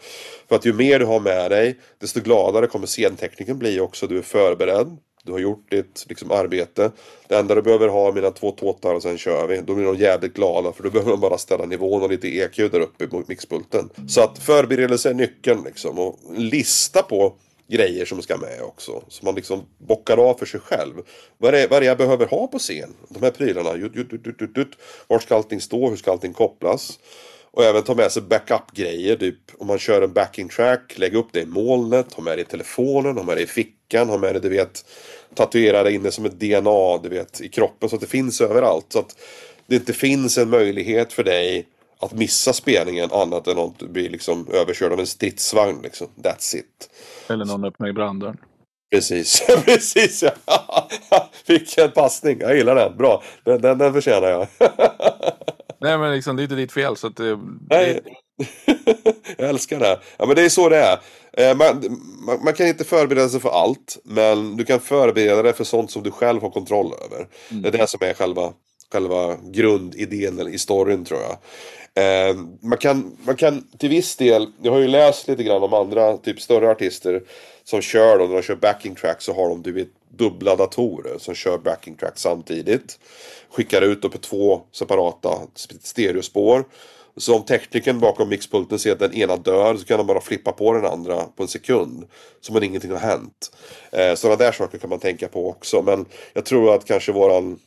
För 0.49 0.57
att 0.57 0.67
ju 0.67 0.73
mer 0.73 0.99
du 0.99 1.05
har 1.05 1.21
med 1.21 1.51
dig 1.51 1.79
desto 1.99 2.21
gladare 2.21 2.67
kommer 2.67 2.87
scentekniken 2.87 3.59
bli 3.59 3.81
också. 3.81 4.07
Du 4.07 4.19
är 4.19 4.23
förberedd. 4.23 4.97
Du 5.23 5.33
har 5.33 5.39
gjort 5.39 5.71
ditt 5.71 6.05
liksom, 6.09 6.31
arbete. 6.31 6.91
Det 7.29 7.37
enda 7.37 7.55
du 7.55 7.63
behöver 7.63 7.89
ha 7.89 8.09
är 8.09 8.13
mina 8.13 8.31
två 8.31 8.51
tåtar 8.51 8.95
och 8.95 9.03
sen 9.03 9.19
kör 9.19 9.47
vi. 9.47 9.61
Då 9.61 9.75
blir 9.75 9.85
de 9.85 9.97
jävligt 9.97 10.35
glada 10.35 10.73
för 10.73 10.83
då 10.83 10.91
behöver 10.91 11.11
de 11.11 11.21
bara 11.21 11.39
ställa 11.39 11.67
nivån 11.67 12.03
och 12.03 12.11
lite 12.11 12.29
EQ 12.29 12.57
där 12.57 12.81
uppe 12.81 13.07
mot 13.11 13.29
mixpulten. 13.29 13.91
Så 14.09 14.21
att 14.21 14.39
förberedelse 14.39 15.11
är 15.11 15.15
nyckeln 15.15 15.65
liksom. 15.65 15.99
Och 15.99 16.19
lista 16.37 17.03
på 17.03 17.35
grejer 17.71 18.05
som 18.05 18.23
ska 18.23 18.37
med 18.37 18.63
också. 18.63 19.03
Så 19.09 19.25
man 19.25 19.35
liksom 19.35 19.67
bockar 19.79 20.17
av 20.17 20.35
för 20.35 20.47
sig 20.47 20.61
själv. 20.61 20.95
Vad 21.39 21.55
är, 21.55 21.59
det, 21.59 21.67
vad 21.67 21.77
är 21.77 21.81
det 21.81 21.87
jag 21.87 21.99
behöver 21.99 22.27
ha 22.27 22.47
på 22.47 22.59
scen? 22.59 22.95
De 23.09 23.23
här 23.23 23.31
prylarna. 23.31 23.77
Jut, 23.77 23.97
jut, 23.97 24.13
jut, 24.13 24.41
jut, 24.41 24.51
jut. 24.57 24.73
Var 25.07 25.19
ska 25.19 25.37
allting 25.37 25.61
stå? 25.61 25.89
Hur 25.89 25.97
ska 25.97 26.11
allting 26.11 26.33
kopplas? 26.33 26.99
Och 27.51 27.65
även 27.65 27.83
ta 27.83 27.95
med 27.95 28.13
sig 28.13 28.23
backup-grejer. 28.23 29.17
Typ 29.17 29.39
om 29.59 29.67
man 29.67 29.79
kör 29.79 30.03
en 30.03 30.13
backing 30.13 30.49
track. 30.49 30.99
Lägg 30.99 31.15
upp 31.15 31.29
det 31.33 31.41
i 31.41 31.47
molnet. 31.47 32.13
Ha 32.15 32.23
med 32.23 32.39
det 32.39 32.43
i 32.43 32.45
telefonen. 32.45 33.17
Ha 33.17 33.25
med 33.25 33.37
det 33.37 33.43
i 33.43 33.47
fickan. 33.47 34.09
Ha 34.09 34.19
med 34.19 34.35
det, 34.35 34.41
du 34.41 34.49
vet. 34.49 34.85
Tatuera 35.35 35.83
det 35.83 35.93
inne 35.93 36.11
som 36.11 36.25
ett 36.25 36.41
DNA, 36.41 36.99
du 37.03 37.09
vet, 37.09 37.41
i 37.41 37.49
kroppen. 37.49 37.89
Så 37.89 37.95
att 37.95 38.01
det 38.01 38.09
finns 38.09 38.41
överallt. 38.41 38.87
Så 38.89 38.99
att 38.99 39.17
det 39.67 39.77
inte 39.77 39.93
finns 39.93 40.39
en 40.39 40.51
möjlighet 40.51 41.13
för 41.13 41.25
dig 41.25 41.67
att 42.01 42.13
missa 42.13 42.53
spelningen 42.53 43.11
annat 43.13 43.47
än 43.47 43.59
att 43.59 43.79
bli 43.79 44.09
liksom 44.09 44.47
överkörd 44.53 44.93
av 44.93 45.01
en 45.01 45.07
stridsvagn. 45.07 45.83
Liksom. 45.83 46.07
That's 46.17 46.57
it. 46.57 46.91
Eller 47.29 47.45
någon 47.45 47.65
öppnar 47.65 47.93
branddörren. 47.93 48.37
Precis, 48.91 49.43
precis 49.65 50.23
ja. 50.23 50.89
Vilken 51.47 51.91
passning, 51.91 52.41
jag 52.41 52.57
gillar 52.57 52.75
den. 52.75 52.97
Bra, 52.97 53.23
den, 53.45 53.61
den, 53.61 53.79
den 53.79 53.93
förtjänar 53.93 54.29
jag. 54.29 54.47
Nej 55.81 55.99
men 55.99 56.13
liksom, 56.13 56.37
det 56.37 56.43
är 56.43 56.45
inte 56.45 56.55
ditt 56.55 56.73
fel 56.73 56.97
så 56.97 57.07
att 57.07 57.17
det... 57.17 57.39
Nej. 57.71 58.01
jag 59.37 59.49
älskar 59.49 59.79
det. 59.79 60.01
Ja 60.17 60.27
men 60.27 60.37
det 60.37 60.43
är 60.43 60.49
så 60.49 60.69
det 60.69 60.77
är. 60.77 60.99
Eh, 61.33 61.57
man, 61.57 61.99
man, 62.27 62.45
man, 62.45 62.55
kan 62.55 62.67
inte 62.67 62.85
förbereda 62.85 63.29
sig 63.29 63.41
för 63.41 63.49
allt. 63.49 63.99
Men 64.05 64.57
du 64.57 64.65
kan 64.65 64.81
förbereda 64.81 65.43
dig 65.43 65.53
för 65.53 65.65
sånt 65.65 65.91
som 65.91 66.03
du 66.03 66.11
själv 66.11 66.43
har 66.43 66.51
kontroll 66.51 66.93
över. 67.05 67.29
Mm. 67.51 67.63
Det 67.63 67.69
är 67.69 67.73
det 67.73 67.87
som 67.87 68.03
är 68.03 68.15
själva, 68.15 68.53
själva 68.93 69.37
grundidén 69.45 70.49
i 70.49 70.59
storyn 70.59 71.05
tror 71.05 71.21
jag. 71.21 71.37
Eh, 71.95 72.37
man, 72.61 72.79
kan, 72.79 73.17
man 73.23 73.37
kan 73.37 73.65
till 73.79 73.89
viss 73.89 74.17
del, 74.17 74.47
jag 74.63 74.73
har 74.73 74.79
ju 74.79 74.89
läst 74.89 75.29
lite 75.29 75.43
grann 75.43 75.63
om 75.63 75.75
andra 75.75 76.17
typ 76.17 76.41
större 76.41 76.71
artister 76.71 77.23
som 77.65 77.81
kör 77.81 78.19
då, 78.19 78.27
när 78.27 78.35
de 78.35 78.43
kör 78.43 78.57
backing 78.57 78.95
tracks 78.95 79.25
så 79.25 79.35
har 79.35 79.49
de 79.49 79.63
du 79.63 79.73
vet, 79.73 79.89
dubbla 80.09 80.57
datorer 80.57 81.19
som 81.19 81.35
kör 81.35 81.59
backing 81.59 81.95
tracks 81.95 82.21
samtidigt. 82.21 82.99
Skickar 83.51 83.83
ut 83.83 84.03
på 84.03 84.09
två 84.09 84.63
separata 84.73 85.39
stereospår. 85.83 86.65
Så 87.17 87.37
om 87.37 87.45
tekniken 87.45 88.01
bakom 88.01 88.29
mixpulten 88.29 88.79
ser 88.79 88.93
att 88.93 88.99
den 88.99 89.15
ena 89.15 89.37
dör 89.37 89.77
så 89.77 89.85
kan 89.85 89.99
de 89.99 90.07
bara 90.07 90.21
flippa 90.21 90.53
på 90.53 90.73
den 90.73 90.87
andra 90.87 91.25
på 91.37 91.43
en 91.43 91.49
sekund. 91.49 92.05
Som 92.41 92.57
om 92.57 92.63
ingenting 92.63 92.91
har 92.91 92.99
hänt. 92.99 93.57
Eh, 93.93 94.15
sådana 94.15 94.37
där 94.37 94.53
saker 94.53 94.79
kan 94.79 94.91
man 94.91 94.99
tänka 94.99 95.29
på 95.29 95.49
också. 95.49 95.83
Men 95.83 96.07
jag 96.33 96.45
tror 96.45 96.75
att 96.75 96.85
kanske 96.85 97.13
våran 97.13 97.59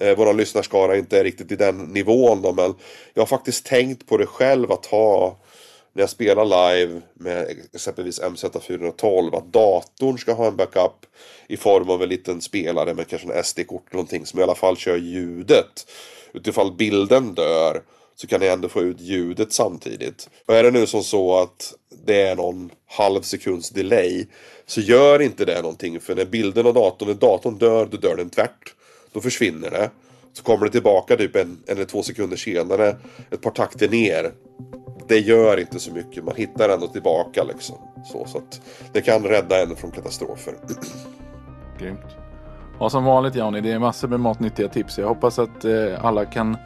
eh, 0.00 0.16
våran 0.16 0.36
lyssnarskara 0.36 0.96
inte 0.96 1.18
är 1.18 1.24
riktigt 1.24 1.52
i 1.52 1.56
den 1.56 1.78
nivån 1.78 2.42
då, 2.42 2.52
men 2.52 2.74
jag 3.14 3.22
har 3.22 3.26
faktiskt 3.26 3.66
tänkt 3.66 4.06
på 4.06 4.16
det 4.16 4.26
själv 4.26 4.72
att 4.72 4.86
ha 4.86 5.38
när 5.92 6.02
jag 6.02 6.10
spelar 6.10 6.44
live 6.44 7.00
med 7.14 7.56
exempelvis 7.74 8.20
MZ412 8.20 9.36
att 9.36 9.52
datorn 9.52 10.18
ska 10.18 10.32
ha 10.32 10.46
en 10.46 10.56
backup 10.56 11.06
i 11.48 11.56
form 11.56 11.90
av 11.90 12.02
en 12.02 12.08
liten 12.08 12.40
spelare 12.40 12.94
med 12.94 13.08
kanske 13.08 13.32
en 13.32 13.44
SD-kort 13.44 13.84
eller 13.86 13.96
någonting 13.96 14.26
som 14.26 14.40
i 14.40 14.42
alla 14.42 14.54
fall 14.54 14.76
kör 14.76 14.96
ljudet. 14.96 15.90
Utifall 16.32 16.72
bilden 16.72 17.34
dör 17.34 17.82
så 18.16 18.26
kan 18.26 18.42
jag 18.42 18.52
ändå 18.52 18.68
få 18.68 18.82
ut 18.82 19.00
ljudet 19.00 19.52
samtidigt. 19.52 20.28
Och 20.46 20.54
är 20.54 20.62
det 20.62 20.70
nu 20.70 20.86
som 20.86 21.04
så 21.04 21.38
att 21.38 21.74
det 22.06 22.22
är 22.22 22.36
någon 22.36 22.70
halv 22.86 23.22
sekunds 23.22 23.70
delay 23.70 24.26
så 24.66 24.80
gör 24.80 25.22
inte 25.22 25.44
det 25.44 25.62
någonting 25.62 26.00
för 26.00 26.14
när 26.14 26.24
bilden 26.24 26.66
och 26.66 26.74
datorn, 26.74 27.08
när 27.08 27.14
datorn 27.14 27.58
dör, 27.58 27.86
då 27.86 27.96
dör 27.96 28.16
den 28.16 28.30
tvärt. 28.30 28.74
Då 29.18 29.22
försvinner 29.22 29.70
det. 29.70 29.90
Så 30.32 30.42
kommer 30.42 30.66
det 30.66 30.72
tillbaka 30.72 31.16
typ 31.16 31.36
en 31.36 31.58
eller 31.66 31.84
två 31.84 32.02
sekunder 32.02 32.36
senare. 32.36 32.96
Ett 33.30 33.42
par 33.42 33.50
takter 33.50 33.88
ner. 33.88 34.32
Det 35.08 35.18
gör 35.18 35.60
inte 35.60 35.78
så 35.78 35.92
mycket. 35.92 36.24
Man 36.24 36.34
hittar 36.36 36.68
ändå 36.68 36.86
tillbaka 36.86 37.44
liksom. 37.44 37.76
Så, 38.12 38.26
så 38.26 38.38
att 38.38 38.60
det 38.92 39.00
kan 39.00 39.22
rädda 39.22 39.62
en 39.62 39.76
från 39.76 39.90
katastrofer. 39.90 40.54
Grymt. 41.78 42.00
Ja, 42.80 42.90
som 42.90 43.04
vanligt 43.04 43.34
Johnny, 43.34 43.60
det 43.60 43.72
är 43.72 43.78
massor 43.78 44.08
med 44.08 44.20
matnyttiga 44.20 44.68
tips. 44.68 44.98
Jag 44.98 45.08
hoppas 45.08 45.38
att 45.38 45.64
eh, 45.64 46.04
alla 46.04 46.24
kan 46.24 46.56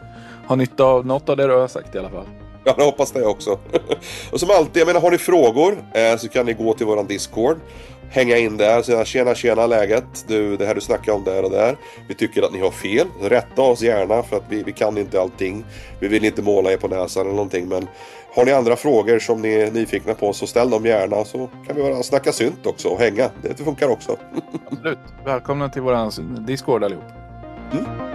ha 0.49 0.57
nytta 0.57 0.85
av 0.85 1.07
något 1.07 1.29
av 1.29 1.37
det 1.37 1.47
du 1.47 1.55
har 1.55 1.69
sagt 1.69 1.95
i 1.95 1.99
alla 1.99 2.11
fall. 2.11 2.27
Ja, 2.65 2.75
jag 2.79 2.85
hoppas 2.85 3.13
det 3.13 3.27
också. 3.27 3.59
och 4.33 4.41
som 4.41 4.51
alltid, 4.51 4.81
jag 4.81 4.87
menar, 4.87 5.01
har 5.01 5.11
ni 5.11 5.19
frågor 5.19 5.85
eh, 5.95 6.17
så 6.19 6.29
kan 6.29 6.47
ni 6.47 6.53
gå 6.53 6.75
till 6.75 6.87
våran 6.87 7.07
Discord 7.07 7.57
hänga 8.13 8.37
in 8.37 8.57
där 8.57 8.79
och 8.79 8.85
säga 8.85 9.05
tjena 9.05 9.35
tjena 9.35 9.67
läget. 9.67 10.25
Du, 10.29 10.57
det 10.57 10.67
här 10.67 10.75
du 10.75 10.81
snackar 10.81 11.13
om 11.13 11.25
där 11.25 11.45
och 11.45 11.51
där. 11.51 11.77
Vi 12.09 12.15
tycker 12.15 12.43
att 12.43 12.53
ni 12.53 12.61
har 12.61 12.71
fel. 12.71 13.07
Rätta 13.21 13.63
oss 13.63 13.83
gärna 13.83 14.23
för 14.23 14.37
att 14.37 14.45
vi, 14.49 14.63
vi 14.63 14.73
kan 14.73 14.99
inte 14.99 15.21
allting. 15.21 15.65
Vi 16.01 16.09
vill 16.09 16.25
inte 16.25 16.43
måla 16.43 16.73
er 16.73 16.77
på 16.77 16.89
näsan 16.89 17.23
eller 17.23 17.35
någonting 17.35 17.69
men 17.69 17.89
har 18.35 18.45
ni 18.45 18.53
andra 18.53 18.77
frågor 18.77 19.19
som 19.19 19.43
ni 19.43 19.55
är 19.55 19.71
nyfikna 19.71 20.15
på 20.15 20.33
så 20.33 20.47
ställ 20.47 20.71
dem 20.71 20.87
gärna 20.87 21.25
så 21.25 21.51
kan 21.67 21.77
vi 21.77 21.83
bara 21.83 22.03
snacka 22.03 22.33
synt 22.33 22.67
också 22.67 22.89
och 22.89 22.99
hänga. 22.99 23.31
Det 23.43 23.65
funkar 23.65 23.89
också. 23.89 24.17
Absolut. 24.71 24.99
Välkomna 25.25 25.69
till 25.69 25.83
våran 25.83 26.13
Discord 26.47 26.85
allihop. 26.85 27.05
Mm. 27.73 28.12